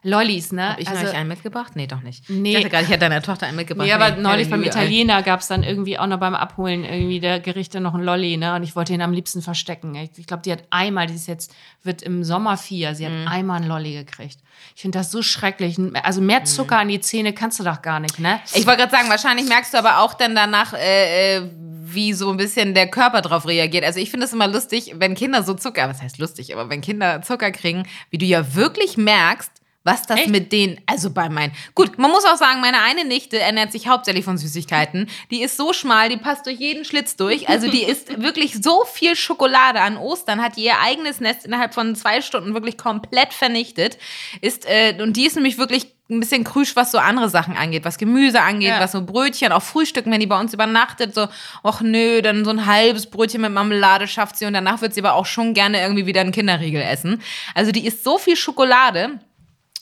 [0.05, 0.71] Lollis, ne?
[0.71, 1.73] Hab ich euch einen mitgebracht?
[1.77, 2.29] Nee, doch nicht.
[2.29, 2.51] Nee.
[2.51, 3.87] Ich dachte gerade, ich hätte deiner Tochter einen mitgebracht.
[3.87, 4.63] Ja, aber Nee, neulich beim.
[4.65, 8.37] Italiener gab es dann irgendwie auch noch beim Abholen irgendwie der Gerichte noch ein Lolli,
[8.37, 8.55] ne?
[8.57, 9.95] Und ich wollte ihn am liebsten verstecken.
[9.95, 13.13] Ich, ich glaube, die hat einmal, die ist jetzt, wird im Sommer vier, sie hat
[13.13, 13.29] Mhm.
[13.29, 14.39] einmal ein Lolli gekriegt.
[14.75, 15.77] Ich finde das so schrecklich.
[16.03, 18.41] Also mehr Zucker an die Zähne kannst du doch gar nicht, ne?
[18.55, 21.43] Ich wollte gerade sagen, wahrscheinlich merkst du aber auch dann danach, äh, äh,
[21.85, 23.85] wie so ein bisschen der Körper drauf reagiert.
[23.85, 26.81] Also ich finde es immer lustig, wenn Kinder so Zucker, was heißt lustig, aber wenn
[26.81, 29.51] Kinder Zucker kriegen, wie du ja wirklich merkst,
[29.85, 30.29] was das Echt?
[30.29, 33.89] mit denen, also bei meinen, gut, man muss auch sagen, meine eine Nichte ernährt sich
[33.89, 35.09] hauptsächlich von Süßigkeiten.
[35.31, 37.49] Die ist so schmal, die passt durch jeden Schlitz durch.
[37.49, 41.95] Also die isst wirklich so viel Schokolade an Ostern, hat ihr eigenes Nest innerhalb von
[41.97, 43.99] zwei Stunden wirklich komplett vernichtet.
[44.41, 47.85] Ist, äh, und die ist nämlich wirklich ein bisschen krüsch, was so andere Sachen angeht,
[47.85, 48.81] was Gemüse angeht, Ja.
[48.81, 51.29] was so Brötchen, auch Frühstücken, wenn die bei uns übernachtet, so,
[51.63, 55.01] ach nö, dann so ein halbes Brötchen mit Marmelade schafft sie und danach wird sie
[55.01, 57.23] aber auch schon gerne irgendwie wieder einen Kinderriegel essen.
[57.55, 59.21] Also die isst so viel Schokolade.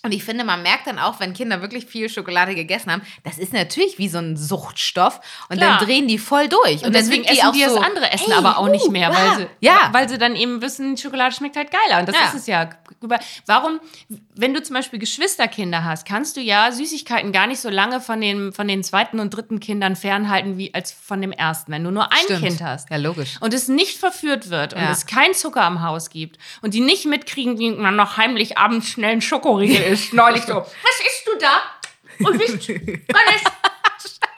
[0.03, 3.37] Und ich finde, man merkt dann auch, wenn Kinder wirklich viel Schokolade gegessen haben, das
[3.39, 5.21] ist natürlich wie so ein Suchtstoff.
[5.51, 5.79] Und Klar.
[5.79, 6.85] dann drehen die voll durch.
[6.85, 9.11] Und deswegen sind essen die das so, andere Essen ey, aber auch nicht uh, mehr,
[9.11, 9.89] ah, weil sie, ja.
[9.93, 12.01] weil sie dann eben wissen, Schokolade schmeckt halt geiler.
[12.01, 12.27] Und das Ja.
[12.29, 12.71] ist es ja.
[13.47, 13.81] Warum,
[14.35, 18.21] wenn du zum Beispiel Geschwisterkinder hast, kannst du ja Süßigkeiten gar nicht so lange von
[18.21, 21.91] den, von den zweiten und dritten Kindern fernhalten wie als von dem ersten, wenn du
[21.91, 22.41] nur ein Stimmt.
[22.43, 22.91] Kind hast.
[22.91, 23.37] Ja, logisch.
[23.41, 24.91] Und es nicht verführt wird und Ja.
[24.91, 28.89] es kein Zucker am Haus gibt und die nicht mitkriegen, wie man noch heimlich abends
[28.89, 30.13] schnell einen Schokoriegel isst.
[30.13, 31.61] Neulich so, was isst du da?
[32.27, 33.43] Und ich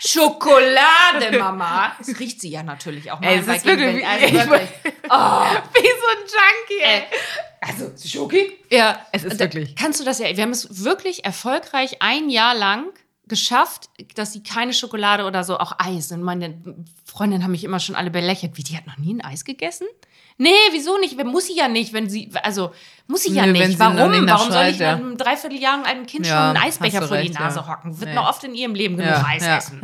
[0.04, 1.92] Schokolade, Mama.
[1.98, 3.28] Das riecht sie ja natürlich auch mal.
[3.28, 4.68] Ey, es ist wirklich wie- also ich wirklich.
[4.82, 6.98] Wie so ein Junkie, ey.
[6.98, 7.02] Äh,
[7.60, 8.58] also, Schoki?
[8.70, 9.06] Ja.
[9.12, 12.54] Es ist Da- wirklich- Kannst du das ja, wir haben es wirklich erfolgreich ein Jahr
[12.54, 12.86] lang
[13.28, 16.10] geschafft, dass sie keine Schokolade oder so, auch Eis.
[16.10, 16.60] Und meine
[17.04, 18.56] Freundinnen haben mich immer schon alle belächelt.
[18.56, 19.86] Wie, die hat noch nie ein Eis gegessen?
[20.42, 21.22] Nee, wieso nicht?
[21.24, 22.72] Muss sie ja nicht, wenn sie, also
[23.06, 23.78] muss sie ja Nee, nicht.
[23.78, 24.26] Warum?
[24.26, 24.92] Warum soll ich ja.
[24.96, 27.68] einem Dreivierteljahr einem Kind Ja, schon einen Eisbecher vor die recht, Nase ja.
[27.68, 27.98] hocken?
[28.00, 28.16] Wird Nee.
[28.16, 29.80] noch oft in ihrem Leben genug Eis essen.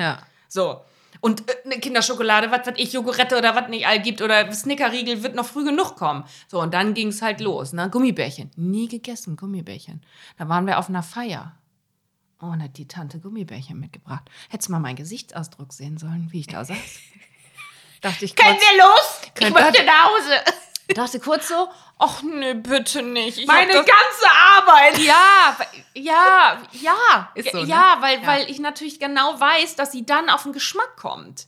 [0.48, 0.80] So.
[1.20, 5.34] Und äh, eine Kinderschokolade, was ich, Jogurette oder was nicht all gibt oder Snickerriegel wird
[5.34, 6.24] noch früh genug kommen.
[6.46, 7.90] So, und dann ging es halt los, ne?
[7.90, 8.50] Gummibärchen.
[8.56, 10.00] Nie gegessen, Gummibärchen.
[10.38, 11.54] Da waren wir auf einer Feier.
[12.40, 14.22] Oh, und hat die Tante Gummibärchen mitgebracht.
[14.48, 16.76] Hättest mal meinen Gesichtsausdruck sehen sollen, wie ich da saß.
[18.00, 19.20] Dachte ich kurz, wir los?
[19.40, 20.40] Ich möchte nach Hause.
[20.88, 23.38] dachte kurz so, ach nee, bitte nicht.
[23.38, 24.98] Ich Meine ganze Arbeit.
[24.98, 25.56] ja,
[25.94, 27.64] ja, ja, Ist so, ne?
[27.68, 28.26] ja, weil, Ja.
[28.26, 31.46] weil ich natürlich genau weiß, dass sie dann auf den Geschmack kommt.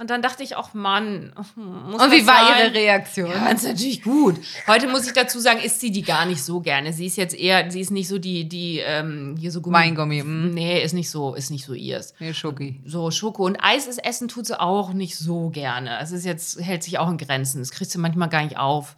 [0.00, 2.58] Und dann dachte ich, ach Mann, muss Und wie war sein?
[2.68, 3.30] ihre Reaktion?
[3.30, 4.36] Ja, ist natürlich gut.
[4.66, 6.94] Heute muss ich dazu sagen, isst sie die gar nicht so gerne.
[6.94, 9.76] Sie ist jetzt eher, sie ist nicht so die, die ähm, hier so Gummi.
[9.76, 10.54] Weingummi, mm.
[10.54, 12.14] Nee, ist nicht so, ist nicht so ihrs.
[12.18, 12.80] Nee, Schoki.
[12.86, 15.98] So Schoko und Eis ist essen tut sie auch nicht so gerne.
[16.00, 17.58] Es ist jetzt hält sich auch in Grenzen.
[17.60, 18.96] Das kriegt sie manchmal gar nicht auf.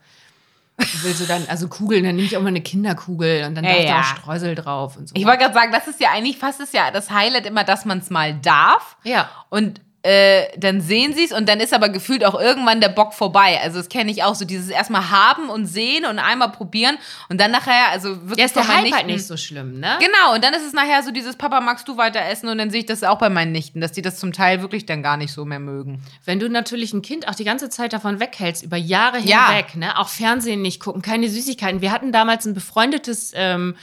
[1.03, 3.73] Will sie dann also Kugeln, dann nehme ich auch mal eine Kinderkugel und dann Ja,
[3.73, 4.01] darf da ja.
[4.03, 5.15] auch Streusel drauf und so.
[5.17, 7.85] Ich wollte gerade sagen, das ist ja eigentlich fast ist ja das Highlight immer, dass
[7.87, 8.97] man es mal darf.
[9.03, 9.29] ja.
[9.51, 13.15] Und äh, dann sehen sie es und dann ist aber gefühlt auch irgendwann der Bock
[13.15, 13.61] vorbei.
[13.63, 17.41] Also das kenne ich auch so, dieses erstmal haben und sehen und einmal probieren und
[17.41, 19.99] dann nachher, also wirklich Ja, ist der Hype halt Nichten- nicht so schlimm, ne?
[20.01, 22.49] Genau, und dann ist es nachher so dieses Papa, magst du weiter essen?
[22.49, 24.87] Und dann sehe ich das auch bei meinen Nichten, dass die das zum Teil wirklich
[24.87, 26.03] dann gar nicht so mehr mögen.
[26.25, 29.51] Wenn du natürlich ein Kind auch die ganze Zeit davon weghältst, über Jahre Ja.
[29.51, 29.97] hinweg, ne?
[29.99, 31.81] auch Fernsehen nicht gucken, keine Süßigkeiten.
[31.81, 33.77] Wir hatten damals ein befreundetes, ähm,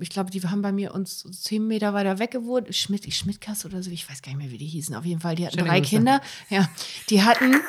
[0.00, 3.82] ich glaube, die haben bei mir uns zehn Meter weiter weg gewohnt, Schmidt, Schmidtkasse oder
[3.82, 4.94] so, ich weiß gar nicht mehr, wie die hießen.
[4.94, 5.96] Auf jeden Fall, die hatten Schöne drei Grüße.
[5.96, 6.20] Kinder.
[6.50, 6.68] Ja,
[7.08, 7.60] die hatten,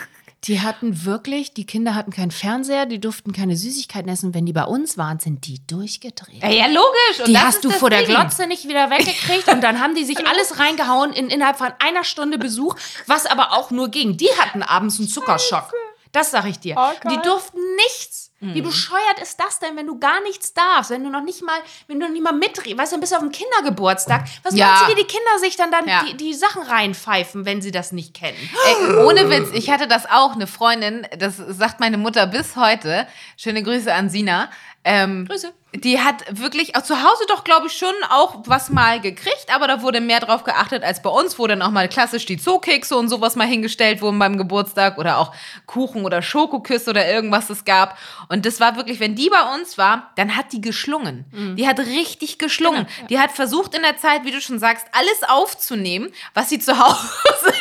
[0.44, 4.34] die hatten wirklich, die Kinder hatten keinen Fernseher, die durften keine Süßigkeiten essen.
[4.34, 6.44] Wenn die bei uns waren, sind die durchgedreht.
[6.44, 7.20] Ja, ja logisch.
[7.20, 8.16] Und Die hast du vor der Ding.
[8.16, 12.04] Glotze nicht wieder weggekriegt und dann haben die sich alles reingehauen in, innerhalb von einer
[12.04, 12.76] Stunde Besuch,
[13.08, 14.18] was aber auch nur ging.
[14.18, 15.72] Die hatten abends einen Zuckerschock.
[16.12, 16.76] Das sag ich dir.
[17.10, 18.15] die durften nichts.
[18.54, 18.66] Wie Mhm.
[18.66, 22.00] bescheuert ist das denn, wenn du gar nichts darfst, wenn du noch nicht mal, wenn
[22.00, 24.26] du noch nicht mal mitredest, weißt du, dann bist du auf dem Kindergeburtstag.
[24.44, 24.68] Was Ja.
[24.68, 26.04] meinst du, wie die Kinder sich dann, dann Ja.
[26.04, 28.38] die, die Sachen reinpfeifen, wenn sie das nicht kennen?
[28.66, 33.08] Ey, ohne Witz, ich hatte das auch, eine Freundin, das sagt meine Mutter bis heute.
[33.38, 34.50] Schöne Grüße an Sina.
[34.84, 35.52] Ähm, Grüße.
[35.76, 39.68] Die hat wirklich auch zu Hause doch, glaube ich, schon auch was mal gekriegt, aber
[39.68, 42.96] da wurde mehr drauf geachtet als bei uns, wo dann auch mal klassisch die Zookekse
[42.96, 45.34] und sowas mal hingestellt wurden beim Geburtstag oder auch
[45.66, 47.98] Kuchen oder Schokoküsse oder irgendwas es gab.
[48.30, 51.26] Und das war wirklich, wenn die bei uns war, dann hat die geschlungen.
[51.56, 52.88] Die hat richtig geschlungen.
[53.10, 56.78] Die hat versucht in der Zeit, wie du schon sagst, alles aufzunehmen, was sie zu
[56.78, 57.54] Hause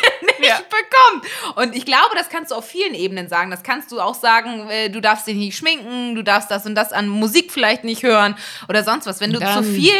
[0.45, 1.57] nicht bekommt.
[1.57, 3.51] Und ich glaube, das kannst du auf vielen Ebenen sagen.
[3.51, 6.75] Das kannst du auch sagen, äh, du darfst dich nicht schminken, du darfst das und
[6.75, 8.35] das an Musik vielleicht nicht hören
[8.69, 9.19] oder sonst was.
[9.21, 9.93] Wenn du Dann- zu viel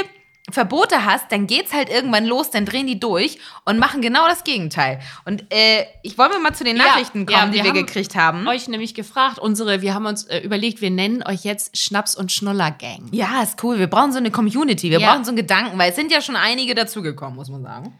[0.51, 4.43] Verbote hast, dann geht's halt irgendwann los, dann drehen die durch und machen genau das
[4.43, 4.99] Gegenteil.
[5.25, 7.77] Und äh, ich wollte mal zu den Ja, Nachrichten ja, kommen, die wir wir haben
[7.87, 8.47] gekriegt haben.
[8.47, 12.31] Euch nämlich gefragt, unsere, wir haben uns äh, überlegt, wir nennen euch jetzt Schnaps- und
[12.31, 13.07] Schnuller-Gang.
[13.11, 13.79] Ja, ist cool.
[13.79, 14.91] Wir brauchen so eine Community.
[14.91, 15.09] Wir Ja.
[15.13, 17.97] brauchen so einen Gedanken, weil es sind ja schon einige dazugekommen, muss man sagen.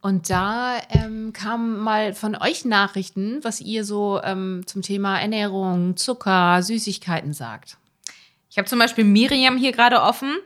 [0.00, 5.96] Und da ähm, kamen mal von euch Nachrichten, was ihr so ähm, zum Thema Ernährung,
[5.96, 7.76] Zucker, Süßigkeiten sagt.
[8.48, 10.36] Ich habe zum Beispiel Miriam hier gerade offen.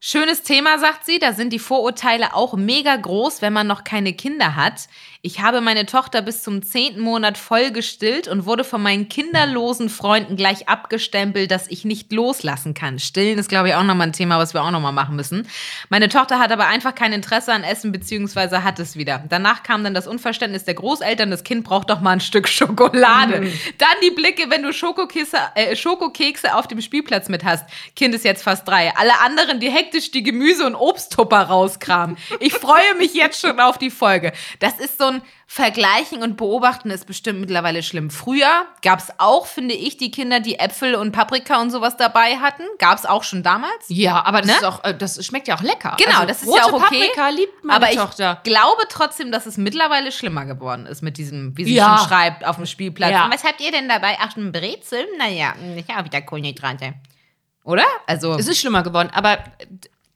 [0.00, 1.18] Schönes Thema, sagt sie.
[1.18, 4.88] Da sind die Vorurteile auch mega groß, wenn man noch keine Kinder hat.
[5.20, 9.88] Ich habe meine Tochter bis zum zehnten Monat voll gestillt und wurde von meinen kinderlosen
[9.88, 13.00] Freunden gleich abgestempelt, dass ich nicht loslassen kann.
[13.00, 15.48] Stillen ist, glaube ich, auch nochmal ein Thema, was wir auch nochmal machen müssen.
[15.88, 19.24] Meine Tochter hat aber einfach kein Interesse an Essen, beziehungsweise hat es wieder.
[19.28, 23.52] Danach kam dann das Unverständnis der Großeltern, das Kind braucht doch mal ein Stück Schokolade.
[23.78, 27.68] Dann die Blicke, wenn du Schokokekse, äh, Schokokekse auf dem Spielplatz mit hast.
[27.96, 28.94] Kind ist jetzt fast drei.
[28.94, 32.16] Alle anderen, die hektisch die Gemüse- und Obsttupper rauskramen.
[32.38, 34.32] Ich freue mich jetzt schon auf die Folge.
[34.60, 38.10] Das ist so ein Vergleichen und Beobachten ist bestimmt mittlerweile schlimm.
[38.10, 42.36] Früher gab es auch, finde ich, die Kinder, die Äpfel und Paprika und sowas dabei
[42.36, 42.62] hatten.
[42.78, 43.72] Gab es auch schon damals.
[43.88, 44.52] Ja, aber das, Ne?
[44.56, 45.96] ist auch, äh, das schmeckt ja auch lecker.
[45.98, 47.00] Genau, Also, das ist ja auch okay.
[47.08, 48.40] Paprika liebt meine aber ich Tochter.
[48.44, 51.98] glaube trotzdem, dass es mittlerweile schlimmer geworden ist mit diesem, wie sie Ja.
[51.98, 53.10] schon schreibt, auf dem Spielplatz.
[53.12, 53.24] Ja.
[53.24, 54.16] Und was habt ihr denn dabei?
[54.20, 55.06] Ach, ein Brezel?
[55.18, 56.94] Naja, ich habe wieder Kohlenhydrate.
[57.64, 57.84] Oder?
[58.06, 59.38] Also, Es ist schlimmer geworden, aber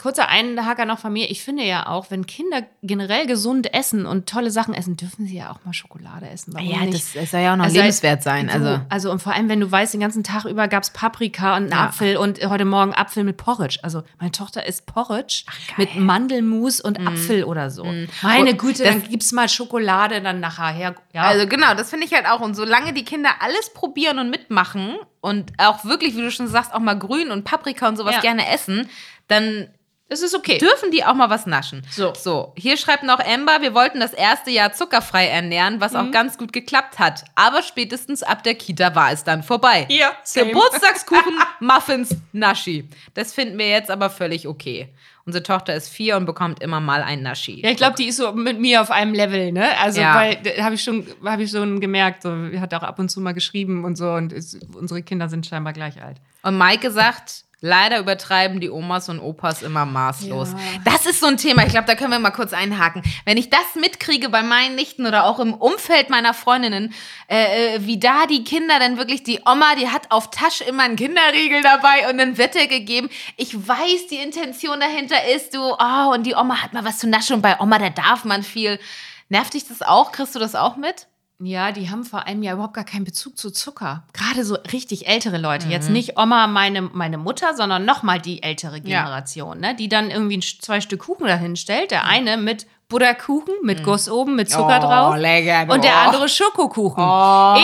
[0.02, 1.30] kurzer Einhaker noch von mir.
[1.30, 5.36] Ich finde ja auch, wenn Kinder generell gesund essen und tolle Sachen essen, dürfen sie
[5.36, 6.52] ja auch mal Schokolade essen.
[6.54, 6.94] Warum ja, nicht?
[6.94, 8.48] das, das soll ja auch noch Also, lebenswert sein.
[8.48, 10.90] So, Also, also und vor allem, wenn du weißt, den ganzen Tag über gab es
[10.90, 11.84] Paprika und einen Ja.
[11.86, 13.78] Apfel und heute Morgen Apfel mit Porridge.
[13.82, 15.44] Also meine Tochter isst Porridge
[15.76, 17.84] mit Mandelmus und Apfel oder so.
[18.22, 20.94] Meine Und Güte, das- dann gibt's mal Schokolade dann nachher her.
[21.12, 21.22] Ja.
[21.22, 22.40] Also genau, das finde ich halt auch.
[22.40, 26.74] Und solange die Kinder alles probieren und mitmachen und auch wirklich, wie du schon sagst,
[26.74, 28.20] auch mal Grün und Paprika und sowas Ja.
[28.20, 28.88] gerne essen,
[29.28, 29.68] dann
[30.08, 30.58] Das ist okay.
[30.58, 31.82] Dürfen die auch mal was naschen?
[31.90, 32.12] So.
[32.14, 35.98] So, hier schreibt noch Amber, wir wollten das erste Jahr zuckerfrei ernähren, was Mhm.
[35.98, 37.24] auch ganz gut geklappt hat.
[37.34, 39.86] Aber spätestens ab der Kita war es dann vorbei.
[39.88, 40.48] Ja, same.
[40.48, 42.86] Geburtstagskuchen, Muffins, Naschi.
[43.14, 44.88] Das finden wir jetzt aber völlig okay.
[45.24, 47.62] Unsere Tochter ist vier und bekommt immer mal ein Naschi.
[47.62, 49.78] Ja, ich glaube, die ist so mit mir auf einem Level, ne?
[49.78, 50.14] Also, Ja.
[50.16, 53.32] weil habe ich schon, habe ich schon gemerkt, so, hat auch ab und zu mal
[53.32, 56.16] geschrieben und so und ist, unsere Kinder sind scheinbar gleich alt.
[56.42, 60.50] Und Maike sagt, leider übertreiben die Omas und Opas immer maßlos.
[60.84, 63.02] Das ist so ein Thema, ich glaube, da können wir mal kurz einhaken.
[63.24, 66.92] Wenn ich das mitkriege bei meinen Nichten oder auch im Umfeld meiner Freundinnen,
[67.28, 70.82] äh, äh, wie da die Kinder dann wirklich, die Oma, die hat auf Tasche immer
[70.82, 73.08] einen Kinderriegel dabei und einen Wetter gegeben.
[73.36, 77.08] Ich weiß, die Intention dahinter ist, du, oh, und die Oma hat mal was zu
[77.08, 78.80] naschen und bei Oma, da darf man viel.
[79.28, 80.10] Nervt dich das auch?
[80.10, 81.06] Kriegst du das auch mit?
[81.44, 84.04] Ja, die haben vor allem ja überhaupt gar keinen Bezug zu Zucker.
[84.12, 85.68] Gerade so richtig ältere Leute.
[85.68, 89.74] Jetzt nicht Oma, meine, meine Mutter, sondern nochmal die ältere Generation, ne?
[89.74, 91.90] die dann irgendwie ein, zwei Stück Kuchen dahin stellt.
[91.90, 95.16] Der eine mit Butterkuchen, mit Guss oben, mit Zucker drauf.
[95.16, 95.72] lecker.
[95.72, 97.02] Und der andere Schokokuchen.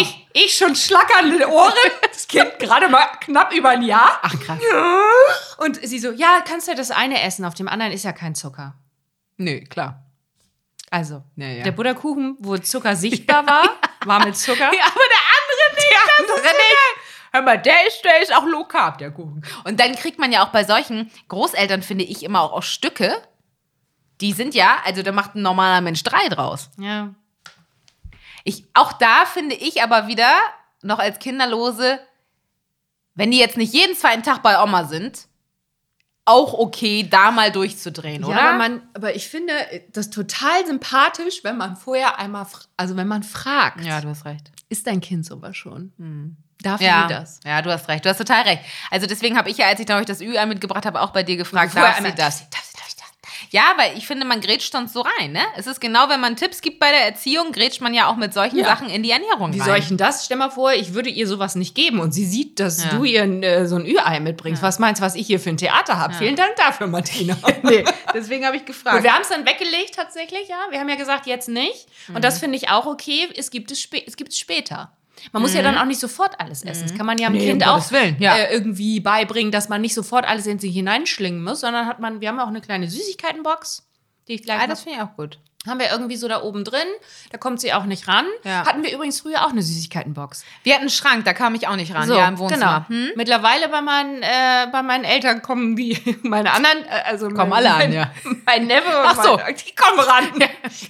[0.01, 1.73] Ich, ich schon schlackernde Ohren.
[2.11, 4.19] Das Kind gerade mal knapp über ein Jahr.
[4.23, 4.59] Ach, krass.
[5.59, 8.35] Und sie so, ja, kannst ja das eine essen, auf dem anderen ist ja kein
[8.35, 8.75] Zucker.
[9.37, 10.08] Nö, klar.
[10.91, 11.65] Also, Ja, ja.
[11.65, 13.65] der Butterkuchen, wo Zucker sichtbar war,
[14.05, 14.73] war mit Zucker.
[14.73, 15.91] Ja, aber der andere nicht.
[15.91, 17.33] Der andere nicht.
[17.33, 19.45] Hör mal, der ist, der ist auch low carb, der Kuchen.
[19.65, 23.21] Und dann kriegt man ja auch bei solchen Großeltern, finde ich, immer auch, auch Stücke.
[24.21, 26.71] Die sind ja, also da macht ein normaler Mensch drei draus.
[26.79, 27.15] Ja.
[28.45, 30.33] Ich, auch da finde ich aber wieder,
[30.83, 32.01] noch als Kinderlose,
[33.15, 35.29] wenn die jetzt nicht jeden zweiten Tag bei Oma sind,
[36.29, 38.37] auch okay, da mal durchzudrehen, oder?
[38.37, 39.53] Ja, aber, man, aber ich finde
[39.93, 44.51] das total sympathisch, wenn man vorher einmal, also wenn man fragt, ja, du hast recht.
[44.69, 45.93] ist dein Kind sowas schon?
[46.61, 47.41] Darf Ja, die das?
[47.45, 48.05] ja, du hast recht.
[48.05, 48.63] Du hast total recht.
[48.91, 51.23] Also deswegen habe ich ja, als ich dann euch das Ü-Ei mitgebracht habe, auch bei
[51.23, 52.17] dir gefragt, darf sie das?
[52.17, 53.08] Darf sie, darf sie das?
[53.51, 55.41] Ja, weil ich finde, man grätscht sonst so rein, ne?
[55.57, 58.35] Es ist genau, wenn man Tipps gibt bei der Erziehung, grätscht man ja auch mit
[58.35, 58.65] solchen Ja.
[58.67, 59.67] Sachen in die Ernährung Wie rein.
[59.69, 60.25] soll ich denn das?
[60.25, 62.91] Stell mal vor, ich würde ihr sowas nicht geben und sie sieht, dass Ja.
[62.91, 64.63] du ihr äh, so ein Ü-Ei mitbringst.
[64.63, 66.15] Was meinst du, was ich hier für ein Theater habe?
[66.15, 67.37] Vielen Dank dafür, Martina.
[67.63, 69.03] nee, deswegen habe ich Und gefragt.
[69.03, 70.59] wir haben es dann weggelegt tatsächlich, ja.
[70.71, 71.87] Wir haben ja gesagt, jetzt nicht.
[72.15, 73.29] Und das finde ich auch okay.
[73.37, 74.93] Es gibt es, spä es gibt es später.
[75.33, 76.89] Man muss ja dann auch nicht sofort alles essen.
[76.89, 78.37] Das kann man ja dem Nee, Kind um auch ja.
[78.37, 82.21] äh, irgendwie beibringen, dass man nicht sofort alles in sich hineinschlingen muss, sondern hat man,
[82.21, 83.89] wir haben auch eine kleine Süßigkeitenbox,
[84.29, 85.39] die ich gleich Ah, das finde ich auch gut.
[85.69, 86.87] Haben wir irgendwie so da oben drin.
[87.31, 88.27] Da kommt sie auch nicht ran.
[88.45, 88.67] Ja.
[88.67, 90.45] Hatten wir übrigens früher auch eine Süßigkeitenbox.
[90.63, 92.07] Wir hatten einen Schrank, da kam ich auch nicht ran.
[92.09, 92.87] So, ja, im Wohnzimmer.
[92.89, 93.01] Genau.
[93.07, 93.13] Hm?
[93.17, 97.73] Mittlerweile bei meinen, äh, bei meinen Eltern kommen die, meine anderen, äh, also Kommen alle
[97.73, 98.11] an, ja.
[98.47, 99.37] Mein Neffe und Ach so.
[99.37, 100.25] mein, die kommen ran.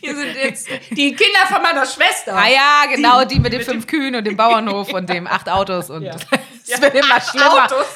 [0.00, 2.36] Hier sind jetzt die Kinder von meiner Schwester.
[2.36, 5.90] Ah ja, genau, die, mit den fünf Kühen und dem Bauernhof und dem acht Autos
[5.90, 6.14] und Ja.
[6.66, 7.64] es wird immer schlimmer.
[7.64, 7.86] Autos.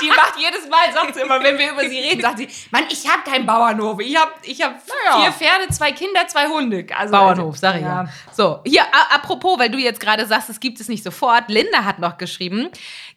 [0.00, 2.84] Die macht jedes Mal, sagt sie immer, wenn wir über sie reden, sagt sie, Mann,
[2.90, 4.00] ich habe keinen Bauernhof.
[4.00, 5.22] Ich habe ich hab Naja.
[5.22, 6.86] vier Pferde, zwei Kinder, zwei Hunde.
[6.96, 8.04] Also, Bauernhof, sag ich ja.
[8.04, 8.08] ja.
[8.32, 11.44] So, hier, apropos, weil du jetzt gerade sagst, es gibt es nicht sofort.
[11.48, 12.68] Linda hat noch geschrieben,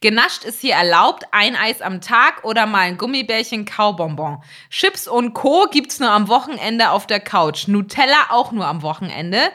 [0.02, 4.42] genascht ist hier erlaubt, ein Eis am Tag oder mal ein Gummibärchen Kaubonbon.
[4.70, 5.68] Chips und Co.
[5.72, 7.68] gibt's nur am Wochenende auf der Couch.
[7.68, 9.52] Nutella auch nur am Wochenende.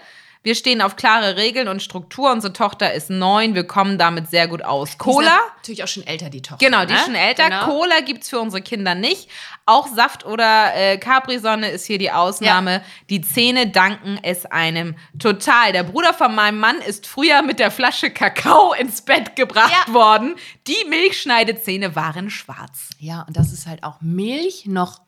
[0.46, 2.30] Wir stehen auf klare Regeln und Struktur.
[2.30, 3.56] Unsere Tochter ist neun.
[3.56, 4.90] Wir kommen damit sehr gut aus.
[4.90, 5.40] Die ist Cola?
[5.56, 6.64] Natürlich auch schon älter, die Tochter.
[6.64, 7.00] Genau, die ne?
[7.00, 7.46] ist schon älter.
[7.50, 7.64] Genau.
[7.64, 9.28] Cola gibt's für unsere Kinder nicht.
[9.64, 12.80] Auch Saft oder äh, Capri-Sonne ist hier die Ausnahme.
[13.10, 15.72] Die Zähne danken es einem total.
[15.72, 19.92] Der Bruder von meinem Mann ist früher mit der Flasche Kakao ins Bett gebracht Ja.
[19.92, 20.36] worden.
[20.68, 22.90] Die Milchschneidezähne waren schwarz.
[23.00, 25.00] Ja, und das ist halt auch Milch noch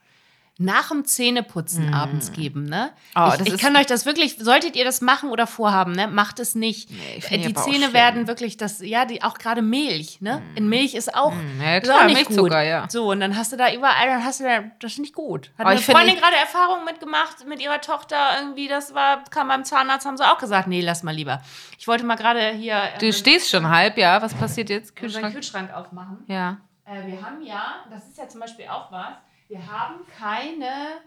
[0.61, 2.91] nach dem Zähneputzen abends geben, ne?
[3.15, 3.19] Mm.
[3.19, 6.09] Oh, ich ich ist- kann euch das wirklich, solltet ihr das machen oder vorhaben, ne?
[6.09, 6.91] Macht es nicht.
[7.17, 10.43] ich find die Zähne werden wirklich das, ja, die, auch gerade Milch, ne?
[10.57, 11.61] In Milch ist auch, Mm.
[11.63, 12.69] ja, ist klar, auch nicht Milchzucker, gut.
[12.69, 12.87] ja.
[12.89, 15.51] So, und dann hast du da überall, dann hast du da, das ist nicht gut.
[15.57, 19.65] Hat Aber eine Freundin gerade Erfahrungen mitgemacht mit ihrer Tochter, irgendwie, das war, kam beim
[19.65, 21.41] Zahnarzt, haben sie auch gesagt, nee, lass mal lieber.
[21.79, 24.21] Ich wollte mal gerade hier Du äh, stehst schon halb, ja?
[24.23, 24.97] Was passiert jetzt?
[24.97, 25.33] Kühlschrank?
[25.35, 26.25] Kühlschrank aufmachen.
[26.27, 26.57] Ja.
[26.85, 29.13] Äh, wir haben ja, das ist ja zum Beispiel auch was,
[29.49, 31.01] wir haben keine,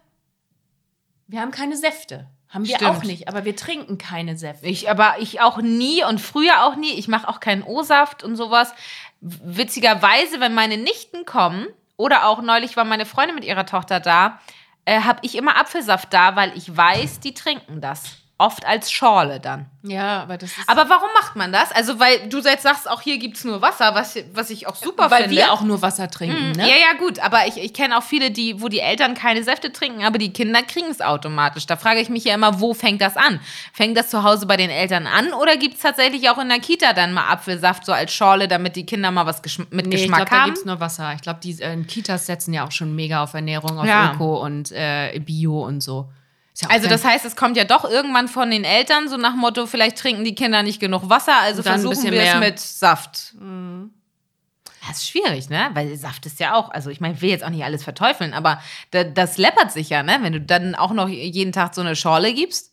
[1.28, 2.28] wir haben keine Säfte.
[2.50, 2.92] Haben wir Stimmt.
[2.92, 4.68] auch nicht, aber wir trinken keine Säfte.
[4.68, 6.92] Ich, aber ich auch nie und früher auch nie.
[6.94, 8.74] Ich mache auch keinen O-Saft und sowas.
[9.22, 14.42] Witzigerweise, wenn meine Nichten kommen oder auch neulich war meine Freundin mit ihrer Tochter da,
[14.84, 18.18] äh, habe ich immer Apfelsaft da, weil ich weiß, die trinken das.
[18.42, 19.68] Oft als Schorle dann.
[19.84, 20.68] Ja, aber das ist.
[20.70, 21.72] Aber warum macht man das?
[21.72, 24.76] Also, weil du jetzt sagst, auch hier gibt es nur Wasser, was, was ich auch
[24.76, 25.38] super weil finde.
[25.38, 26.70] wir auch nur Wasser trinken, ne?
[26.70, 29.72] Ja, ja, gut, aber ich, ich kenne auch viele, die, wo die Eltern keine Säfte
[29.72, 31.66] trinken, aber die Kinder kriegen es automatisch.
[31.66, 33.40] Da frage ich mich ja immer, wo fängt das an?
[33.74, 36.60] Fängt das zu Hause bei den Eltern an oder gibt es tatsächlich auch in der
[36.60, 39.96] Kita dann mal Apfelsaft so als Schorle, damit die Kinder mal was Geschm mit Nee,
[39.96, 40.46] ich Geschmack glaube, da haben?
[40.48, 41.14] gibt es nur Wasser.
[41.16, 44.12] Ich glaube, die äh, Kitas setzen ja auch schon mega auf Ernährung, auf Ja.
[44.14, 46.08] Öko und äh, Bio und so.
[46.60, 49.66] Ja Also das heißt, es kommt ja doch irgendwann von den Eltern, so nach Motto,
[49.68, 53.34] vielleicht trinken die Kinder nicht genug Wasser, also Dann versuchen wir es mit Saft.
[54.88, 55.70] Das ist schwierig, ne?
[55.74, 58.34] Weil Saft ist ja auch, also ich meine, ich will jetzt auch nicht alles verteufeln,
[58.34, 58.62] aber
[58.92, 60.18] da, das läppert sich ja, ne?
[60.22, 62.72] Wenn du dann auch noch jeden Tag so eine Schorle gibst.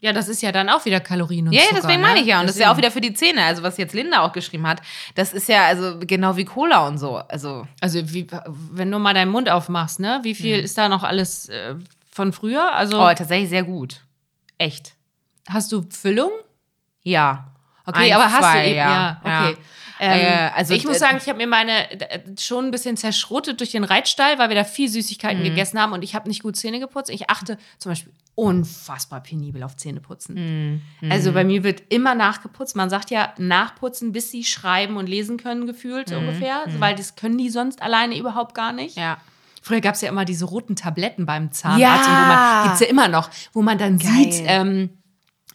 [0.00, 2.08] ja, das ist ja dann auch wieder Kalorien und Ja, ja, Zucker, deswegen ne?
[2.08, 2.40] meine ich ja.
[2.40, 2.94] Und das ist ja auch Deswegen.
[2.94, 3.44] wieder für die Zähne.
[3.44, 4.82] Also was jetzt Linda auch geschrieben hat,
[5.14, 7.16] das ist ja also genau wie Cola und so.
[7.16, 8.26] Also Also, wie,
[8.72, 10.20] wenn du mal deinen Mund aufmachst, ne?
[10.24, 11.76] Wie viel ist da noch alles äh,
[12.14, 12.72] von früher?
[12.72, 14.00] Also, oh, tatsächlich sehr gut.
[14.56, 14.94] Echt.
[15.48, 16.30] hast du Füllung?
[17.02, 17.48] Ja.
[17.84, 19.48] Okay, Eins, aber hast zwei, du eben, ja, ja.
[19.48, 19.56] okay.
[20.00, 23.60] Ähm, Äh, also, ich muss sagen, ich habe mir meine äh, schon ein bisschen zerschrottet
[23.60, 25.44] durch den Reitstall, weil wir da viel Süßigkeiten Mhm.
[25.44, 27.10] gegessen haben und ich habe nicht gut Zähne geputzt.
[27.10, 30.80] Ich achte zum Beispiel unfassbar penibel auf Zähneputzen.
[31.00, 31.12] Mhm.
[31.12, 32.74] Also bei mir wird immer nachgeputzt.
[32.74, 37.14] Man sagt ja nachputzen, bis sie schreiben und lesen können, gefühlt so ungefähr, weil das
[37.16, 38.96] können die sonst alleine überhaupt gar nicht.
[38.96, 39.02] Mhm.
[39.02, 39.18] Ja.
[39.66, 42.26] Früher gab es ja immer diese roten Tabletten beim Zahnarzt, Ja.
[42.28, 44.10] man gibt's ja immer noch, wo man dann Geil.
[44.30, 44.90] sieht, ähm,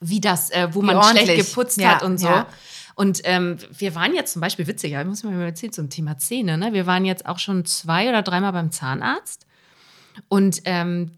[0.02, 1.26] wie das, äh, wo man ordentlich.
[1.26, 2.26] schlecht geputzt Ja, hat und so.
[2.28, 2.48] ja.
[2.96, 6.18] Und ähm, wir waren jetzt zum Beispiel, witziger, muss man mir mal erzählen zum Thema
[6.18, 6.74] Zähne, ne?
[6.74, 9.46] Wir waren jetzt auch schon zwei oder dreimal beim Zahnarzt.
[10.28, 11.12] Und ähm,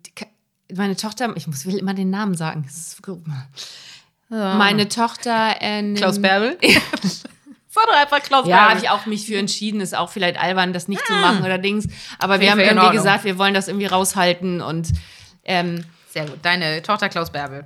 [0.75, 2.63] meine Tochter, ich muss will immer den Namen sagen.
[2.67, 3.47] Das ist, guck mal.
[4.29, 6.57] Meine Tochter äh, Klaus Bärbel?
[7.73, 9.79] Sag doch einfach Klaus ja, habe ich auch mich für entschieden.
[9.79, 11.87] Ist auch vielleicht albern, das nicht zu machen oder Dings.
[12.19, 14.89] Aber wir haben irgendwie gesagt, wir wollen das irgendwie raushalten und
[15.45, 16.39] ähm, Sehr gut.
[16.41, 17.65] Deine Tochter Klaus Bärbel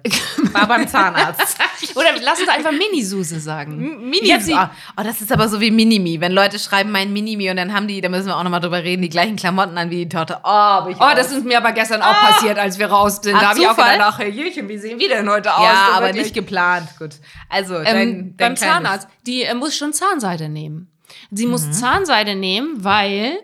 [0.53, 1.58] war beim Zahnarzt.
[1.95, 4.08] oder lass uns einfach Mini-Suse sagen.
[4.08, 6.21] Mini Jetzt sie- oh, das ist aber so wie Minimi.
[6.21, 8.84] Wenn Leute schreiben mein Minimi und dann haben die, da müssen wir auch nochmal drüber
[8.84, 10.41] reden, die gleichen Klamotten an wie die Tochter.
[10.43, 13.36] Oh, aber ich Oh, das ist mir aber gestern auch passiert, als wir raus sind.
[13.36, 15.63] Ach, da habe ich auch gedacht, ach, Jürchen, wie sehen wir denn heute aus?
[15.63, 16.25] Ja, aber wirklich.
[16.25, 16.88] nicht geplant.
[16.99, 17.15] Gut.
[17.49, 19.08] Also, ähm, dein, dein beim Zahnarzt.
[19.25, 20.91] Die äh, muss schon Zahnseide nehmen.
[21.31, 21.51] Sie Mhm.
[21.51, 23.39] muss Zahnseide nehmen, weil,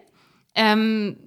[0.53, 1.17] ähm,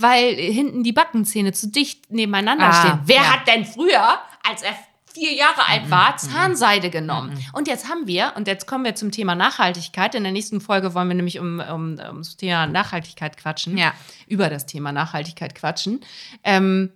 [0.00, 2.98] weil hinten die Backenzähne zu dicht nebeneinander Ah, stehen.
[3.04, 3.22] Wer ja.
[3.22, 4.74] Mhm, hat denn früher, als er
[5.14, 7.42] vier Jahre alt war, Zahnseide genommen?
[7.52, 10.14] Und jetzt haben wir, und jetzt kommen wir zum Thema Nachhaltigkeit.
[10.14, 13.76] In der nächsten Folge wollen wir nämlich um, um, um das Thema Nachhaltigkeit quatschen.
[13.76, 13.94] Ja.
[14.28, 16.00] Über das Thema Nachhaltigkeit quatschen.
[16.44, 16.92] Ähm,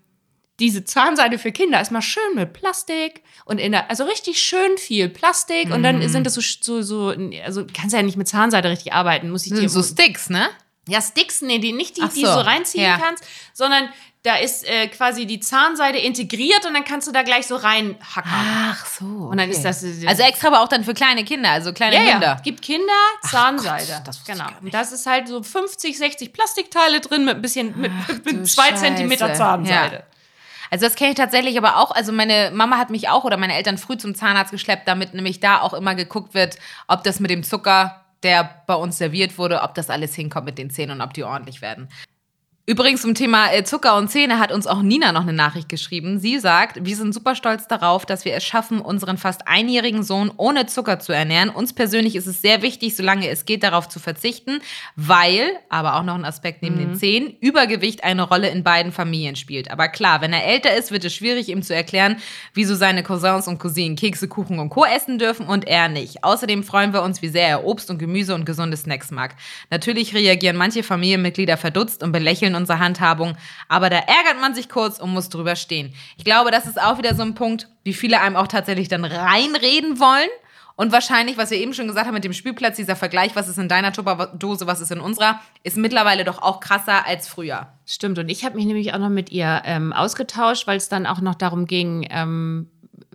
[0.61, 4.77] diese Zahnseide für Kinder ist mal schön mit Plastik und in der, also richtig schön
[4.79, 5.83] viel Plastik und Mhm.
[5.83, 9.47] dann sind das so, so, so, also kannst ja nicht mit Zahnseide richtig arbeiten, muss
[9.47, 10.49] ich dir so Sticks, ne?
[10.89, 12.99] Ja, Sticks, nee, die nicht die, Ach die du so, so reinziehen ja.
[12.99, 13.89] kannst, sondern
[14.23, 18.33] da ist äh, quasi die Zahnseide integriert und dann kannst du da gleich so reinhackern.
[18.33, 19.05] Ach so.
[19.05, 21.97] Und dann ist das äh, Also extra aber auch dann für kleine Kinder, also kleine
[21.97, 22.27] ja, Kinder.
[22.27, 22.93] ja, gibt Kinder
[23.29, 23.93] Zahnseide.
[23.93, 24.47] Gott, das genau.
[24.61, 27.91] Und das ist halt so 50, 60 Plastikteile drin mit ein bisschen mit,
[28.25, 28.85] du mit zwei Scheiße.
[28.85, 29.97] Zentimeter Zahnseide.
[29.97, 30.03] Ja.
[30.71, 31.91] Also das kenne ich tatsächlich aber auch.
[31.91, 35.41] Also meine Mama hat mich auch oder meine Eltern früh zum Zahnarzt geschleppt, damit nämlich
[35.41, 39.63] da auch immer geguckt wird, ob das mit dem Zucker, der bei uns serviert wurde,
[39.63, 41.89] ob das alles hinkommt mit den Zähnen und ob die ordentlich werden.
[42.65, 46.21] Übrigens zum Thema äh, Zucker und Zähne hat uns auch Nina noch eine Nachricht geschrieben.
[46.21, 50.31] Sie sagt, wir sind super stolz darauf, dass wir es schaffen, unseren fast einjährigen Sohn
[50.37, 51.51] ohne Zucker zu ernähren.
[51.51, 54.61] Uns persönlich ist es sehr wichtig, solange es geht, darauf zu verzichten,
[54.95, 59.35] weil, aber auch noch ein Aspekt neben den Zähnen, Übergewicht eine Rolle in beiden Familien
[59.35, 59.69] spielt.
[59.73, 62.19] Aber klar, wenn er älter ist, wird es schwierig, ihm zu erklären,
[62.55, 64.85] wieso seine Cousins und Cousinen Kekse, Kuchen und Co.
[64.85, 66.23] essen dürfen und er nicht.
[66.23, 69.35] Außerdem freuen wir uns, wie sehr er Obst und Gemüse und gesunde Snacks mag.
[69.69, 73.37] Natürlich reagieren manche Familienmitglieder verdutzt und belächeln unsere Handhabung,
[73.69, 75.95] aber da ärgert man sich kurz und muss drüber stehen.
[76.17, 79.05] Ich glaube, das ist auch wieder so ein Punkt, wie viele einem auch tatsächlich dann
[79.05, 80.29] reinreden wollen.
[80.75, 83.59] Und wahrscheinlich, was wir eben schon gesagt haben mit dem Spielplatz, dieser Vergleich, was ist
[83.59, 87.69] in deiner Tupperdose, was ist in unserer, ist mittlerweile doch auch krasser als früher.
[87.87, 91.07] Stimmt, und ich habe mich nämlich auch noch mit ihr ähm, ausgetauscht, weil es dann
[91.07, 92.71] auch noch darum ging, ähm,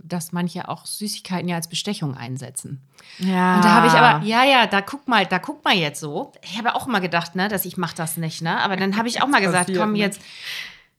[0.07, 2.81] dass manche auch Süßigkeiten ja als Bestechung einsetzen.
[3.19, 3.55] Ja.
[3.57, 6.31] Und da habe ich aber, ja, ja, da guck mal, da guck mal jetzt so.
[6.43, 8.59] Ich habe auch mal gedacht, ne, dass ich mache das nicht, ne?
[8.59, 10.21] Aber dann habe ich auch mal gesagt, komm jetzt,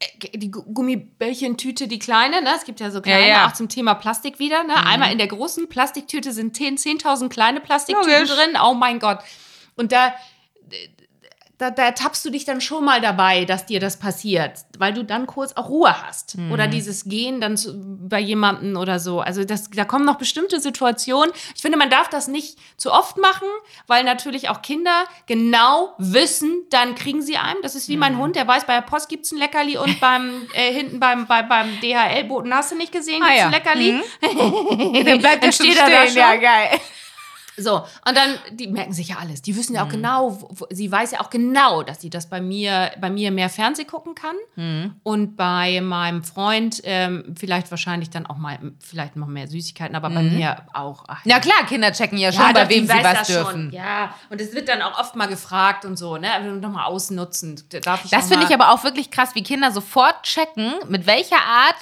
[0.01, 2.51] äh, die Gu- Gummibällchentüte, die kleine, ne?
[2.57, 3.47] Es gibt ja so kleine, Ja, ja.
[3.49, 4.77] auch zum Thema Plastik wieder, ne?
[4.87, 8.31] Einmal in der großen Plastiktüte sind 10 10.000 kleine Plastiktüten Logisch.
[8.31, 8.57] drin.
[8.64, 9.18] Oh mein Gott.
[9.77, 10.12] Und da
[11.59, 15.03] da, da tappst du dich dann schon mal dabei, dass dir das passiert, weil du
[15.05, 16.38] dann kurz auch Ruhe hast.
[16.38, 16.53] Mhm.
[16.53, 19.21] Oder dieses Gehen dann zu, bei jemandem oder so.
[19.21, 21.33] Also das, da kommen noch bestimmte Situationen.
[21.57, 23.49] Ich finde, man darf das nicht zu oft machen,
[23.88, 27.61] weil natürlich auch Kinder genau wissen, dann kriegen sie einem.
[27.62, 28.01] Das ist wie Mhm.
[28.01, 31.27] mein Hund, der weiß, bei der Post gibt's ein Leckerli und beim äh, hinten beim,
[31.27, 33.47] bei, beim DHL-Boten hast du nicht gesehen, Ah gibt's ja.
[33.47, 33.92] ein Leckerli.
[33.92, 35.05] Mhm.
[35.05, 36.16] Dann bleibt Dann schon steht er da stehen.
[36.18, 36.40] Ja, schon.
[36.40, 36.81] geil.
[37.59, 39.42] So, und dann, die merken sich ja alles.
[39.42, 39.88] Die wissen ja Mhm.
[39.88, 43.31] auch genau, wo, sie weiß ja auch genau, dass sie das bei mir, bei mir
[43.31, 44.37] mehr Fernseh gucken kann.
[44.57, 44.94] Mhm.
[45.03, 50.11] Und bei meinem Freund ähm, vielleicht wahrscheinlich dann auch mal, vielleicht noch mehr Süßigkeiten, aber
[50.11, 51.05] bei mir auch.
[51.09, 53.71] Ach, Ja klar, Kinder checken ja schon, ja, bei doch, wem sie was das dürfen.
[53.71, 53.73] Schon.
[53.73, 56.33] Ja, und es wird dann auch oft mal gefragt und so, ne?
[56.33, 57.62] Aber nochmal ausnutzen.
[57.83, 61.40] Darf ich Das finde ich aber auch wirklich krass, wie Kinder sofort checken, mit welcher
[61.44, 61.77] Art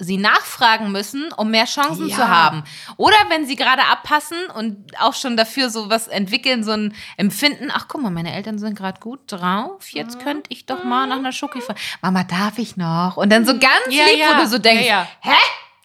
[0.00, 2.16] sie nachfragen müssen, um mehr Chancen Ja.
[2.16, 2.62] zu haben.
[2.96, 7.70] Oder wenn sie gerade abpassen und auch schon dafür so was entwickeln, so ein Empfinden,
[7.74, 11.16] ach guck mal, meine Eltern sind gerade gut drauf, jetzt könnte ich doch mal nach
[11.16, 11.80] einer Schoki fragen.
[12.00, 13.16] Mama, darf ich noch?
[13.16, 14.36] Und dann so ganz Ja, lieb, ja.
[14.38, 15.08] wo du so denkst, Ja, ja.
[15.20, 15.36] hä?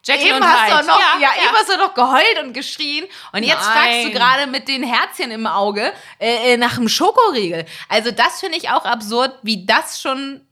[0.06, 0.86] Jekyll eben und hast du Hyde.
[0.86, 1.58] noch, ja, Ja, eben ja.
[1.58, 3.72] hast du noch geheult und geschrien und jetzt Nein.
[3.72, 7.64] fragst du gerade mit den Herzchen im Auge äh, äh, nach einem Schokoriegel.
[7.88, 10.42] Also das finde ich auch absurd, wie das schon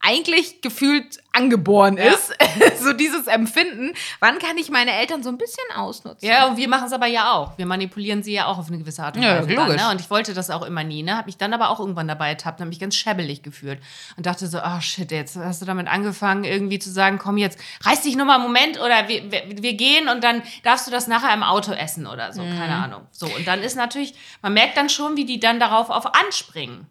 [0.00, 2.32] eigentlich gefühlt angeboren ist.
[2.80, 3.92] so dieses Empfinden.
[4.20, 6.26] Wann kann ich meine Eltern so ein bisschen ausnutzen?
[6.28, 7.58] Ja, und wir machen es aber ja auch.
[7.58, 9.50] Wir manipulieren sie ja auch auf eine gewisse Art und Ja, Weise.
[9.54, 9.76] logisch.
[9.76, 9.90] Dann, ne?
[9.92, 11.16] Und ich wollte das auch immer nie, ne?
[11.16, 13.80] Hab mich dann aber auch irgendwann dabei ertappt, habe mich ganz schäbelig gefühlt
[14.16, 17.58] und dachte so, oh shit, jetzt hast du damit angefangen, irgendwie zu sagen, komm jetzt,
[17.84, 20.90] reiß dich nur mal einen Moment oder wir, wir, wir gehen und dann darfst du
[20.90, 22.58] das nachher im Auto essen oder so, Mhm.
[22.58, 23.02] keine Ahnung.
[23.10, 26.86] So, und dann ist natürlich, man merkt dann schon, wie die dann darauf auf anspringen.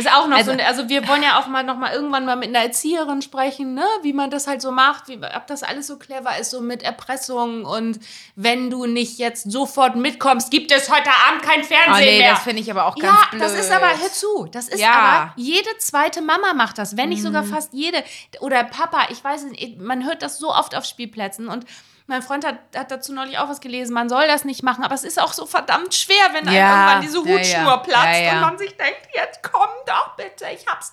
[0.00, 2.36] Ist auch noch Also- so, also wir wollen ja auch mal noch mal irgendwann mal
[2.36, 3.84] mit einer Erzieherin sprechen, ne?
[4.02, 6.82] wie man das halt so macht, wie, ob das alles so clever ist, so mit
[6.82, 8.00] Erpressung und
[8.36, 12.32] wenn du nicht jetzt sofort mitkommst, gibt es heute Abend kein Oh Fernsehen nee, mehr.
[12.32, 13.42] das finde ich aber auch ganz ja, blöd.
[13.42, 14.92] das ist aber, hör zu, das ist Ja.
[14.92, 17.26] aber, jede zweite Mama macht das, wenn nicht Mhm.
[17.26, 18.02] sogar fast jede.
[18.40, 21.64] Oder Papa, ich weiß nicht, man hört das so oft auf Spielplätzen und
[22.10, 24.94] mein Freund hat, hat dazu neulich auch was gelesen, man soll das nicht machen, aber
[24.94, 27.76] es ist auch so verdammt schwer, wenn einem Ja, irgendwann diese ja, Hutschnur ja.
[27.78, 28.32] platzt Ja, ja.
[28.34, 30.92] und man sich denkt, jetzt komm doch bitte, ich hab's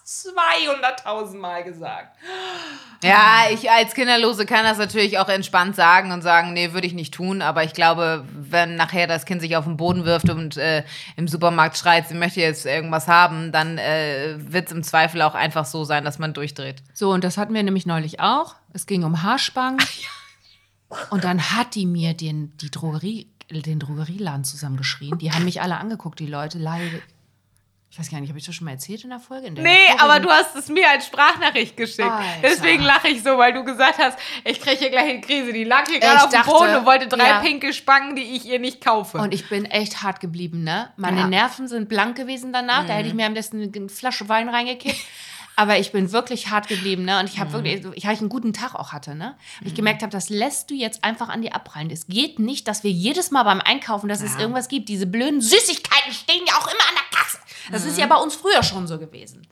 [1.06, 2.16] 200.000 Mal gesagt.
[3.04, 6.94] Ja, ich als Kinderlose kann das natürlich auch entspannt sagen und sagen, nee, würde ich
[6.94, 7.42] nicht tun.
[7.42, 10.84] Aber ich glaube, wenn nachher das Kind sich auf den Boden wirft und äh,
[11.16, 15.36] im Supermarkt schreit, sie möchte jetzt irgendwas haben, dann äh, wird es im Zweifel auch
[15.36, 16.82] einfach so sein, dass man durchdreht.
[16.94, 18.56] So, und das hatten wir nämlich neulich auch.
[18.74, 19.80] Es ging um Haarspangen.
[21.10, 25.18] Und dann hat die mir den, die Drogerie, den Drogerieladen zusammengeschrien.
[25.18, 27.00] Die haben mich alle angeguckt, die Leute, leider.
[27.90, 29.48] Ich weiß gar nicht, habe ich das schon mal erzählt in der Folge?
[29.48, 30.00] In der Nee, vorigen?
[30.02, 32.02] aber du hast es mir als Sprachnachricht geschickt.
[32.12, 32.42] Alter.
[32.44, 35.54] Deswegen lache ich so, weil du gesagt hast, ich kriege hier gleich eine Krise.
[35.54, 37.40] Die lag hier gerade auf dem Boden und wollte drei ja.
[37.40, 39.18] pinke Spangen, die ich ihr nicht kaufe.
[39.18, 40.90] Und ich bin echt hart geblieben, ne?
[40.98, 41.24] Meine Ja.
[41.24, 41.30] Mhm.
[41.32, 42.86] Nerven sind blank gewesen danach.
[42.86, 45.00] Da hätte ich mir am besten eine Flasche Wein reingekippt.
[45.60, 47.20] Aber ich bin wirklich hart geblieben, ne?
[47.20, 47.40] Und ich Mhm.
[47.42, 49.36] habe wirklich, ich habe einen guten Tag auch hatte, ne?
[49.60, 51.90] Und ich gemerkt habe, das lässt du jetzt einfach an dir abprallen.
[51.90, 54.88] Es geht nicht, dass wir jedes Mal beim Einkaufen, dass es irgendwas gibt.
[54.88, 57.40] Diese blöden Süßigkeiten stehen ja auch immer an der Kasse.
[57.72, 58.10] Das ist ja Mhm.
[58.10, 59.48] bei uns früher schon so gewesen.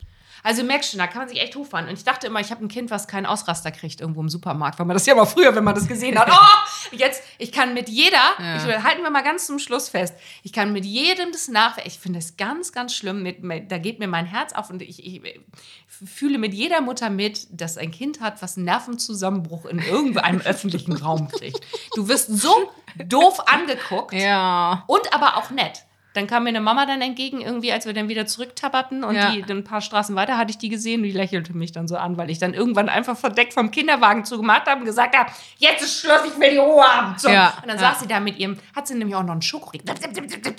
[0.46, 1.88] Also du merkst schon, da kann man sich echt hochfahren.
[1.88, 4.78] Und ich dachte immer, ich habe ein Kind, was keinen Ausraster kriegt irgendwo im Supermarkt,
[4.78, 6.30] weil man das ja mal früher, wenn man das gesehen hat.
[6.38, 10.52] Oh, jetzt, ich kann mit jeder, ich, halten wir mal ganz zum Schluss fest, ich
[10.52, 11.78] kann mit jedem das nach.
[11.78, 13.22] Ich finde das ganz, ganz schlimm.
[13.22, 15.40] Mit, mit, da geht mir mein Herz auf und ich, ich
[15.88, 20.92] fühle mit jeder Mutter mit, dass ein Kind hat, was einen Nervenzusammenbruch in irgendeinem öffentlichen
[20.92, 21.60] Raum kriegt.
[21.94, 22.70] Du wirst so
[23.04, 24.12] doof angeguckt.
[24.12, 24.84] ja.
[24.86, 25.85] Und aber auch nett.
[26.16, 29.30] Dann kam mir eine Mama dann entgegen, irgendwie, als wir dann wieder zurücktabberten und Ja.
[29.30, 31.96] die ein paar Straßen weiter hatte ich die gesehen und die lächelte mich dann so
[31.96, 35.82] an, weil ich dann irgendwann einfach verdeckt vom Kinderwagen zugemacht habe und gesagt habe, jetzt
[35.82, 37.18] ist Schluss, ich will die Ruhe haben.
[37.18, 37.28] So.
[37.28, 37.90] Ja, Und dann ja.
[37.90, 39.94] saß sie da mit ihrem, hat sie nämlich auch noch einen Schokoriegel,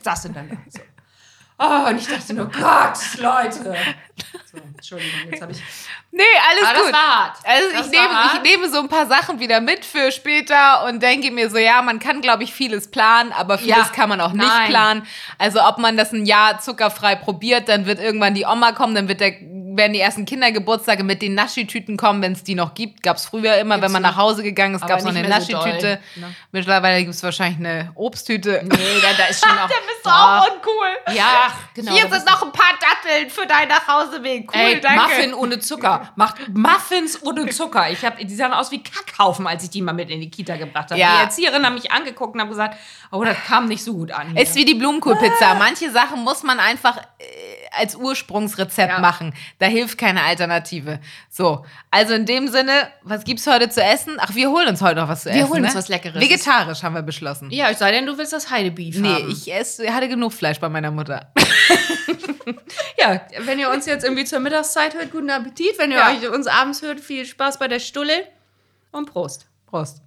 [0.03, 0.79] saß sie dann da so.
[1.59, 3.75] Oh, und ich dachte nur, Gott, Leute.
[4.51, 5.61] So, Entschuldigung, jetzt habe ich.
[6.11, 6.93] Nee, alles Aber das gut.
[6.93, 7.37] war hart.
[7.43, 8.33] Also Das ich nehme, hart.
[8.35, 11.81] ich nehme so ein paar Sachen wieder mit für später und denke mir so, ja,
[11.81, 13.83] man kann, glaube ich, vieles planen, aber vieles Ja.
[13.93, 14.69] kann man auch nicht Nein.
[14.69, 15.07] planen.
[15.39, 19.07] Also ob man das ein Jahr zuckerfrei probiert, dann wird irgendwann die Oma kommen, dann
[19.07, 19.33] wird der,
[19.77, 23.03] werden die ersten Kindergeburtstage mit den Naschitüten kommen, wenn es die noch gibt.
[23.03, 24.11] Gab es früher immer, wenn man noch.
[24.11, 25.99] nach Hause gegangen ist, gab es noch eine so Naschitüte.
[26.15, 26.35] doll, ne?
[26.51, 28.61] Mittlerweile gibt es wahrscheinlich eine Obsttüte.
[28.63, 29.69] Nee, da, da ist schon auch.
[29.69, 31.15] Da bist du auch uncool.
[31.15, 31.91] Ja, genau.
[31.93, 34.51] Hier sind noch ein paar Datteln für deinen Nachhauseweg.
[34.53, 35.01] Cool, Ey, danke.
[35.01, 36.09] Muffin ohne Zucker.
[36.15, 37.89] Macht Muffins ohne Zucker.
[37.91, 40.55] Ich hab, die sahen aus wie Kackhaufen, als ich die mal mit in die Kita
[40.57, 40.99] gebracht habe.
[40.99, 41.17] Ja.
[41.17, 42.77] Die Erzieherin haben mich angeguckt und haben gesagt,
[43.11, 44.31] oh, das kam nicht so gut an.
[44.31, 44.41] hier.
[44.41, 45.53] Ist wie die Blumenkohlpizza.
[45.55, 48.99] Manche Sachen muss man einfach, äh, als Ursprungsrezept Ja.
[48.99, 49.33] machen.
[49.59, 50.99] Da hilft keine Alternative.
[51.29, 52.71] So, also in dem Sinne,
[53.03, 54.17] was gibt's heute zu essen?
[54.19, 55.49] Ach, wir holen uns heute noch was zu Wir essen.
[55.49, 55.79] holen uns ne?
[55.79, 56.21] was Leckeres.
[56.21, 57.49] Vegetarisch haben wir beschlossen.
[57.51, 59.31] Ja, es sei denn, du willst das Heidebeef Nee, haben.
[59.31, 61.31] ich esse, hatte genug Fleisch bei meiner Mutter.
[62.99, 65.77] Ja, wenn ihr uns jetzt irgendwie zur Mittagszeit hört, guten Appetit.
[65.77, 66.11] Wenn ihr Ja.
[66.11, 68.13] euch uns abends hört, viel Spaß bei der Stulle.
[68.91, 69.47] Und Prost.
[69.67, 70.01] Prost.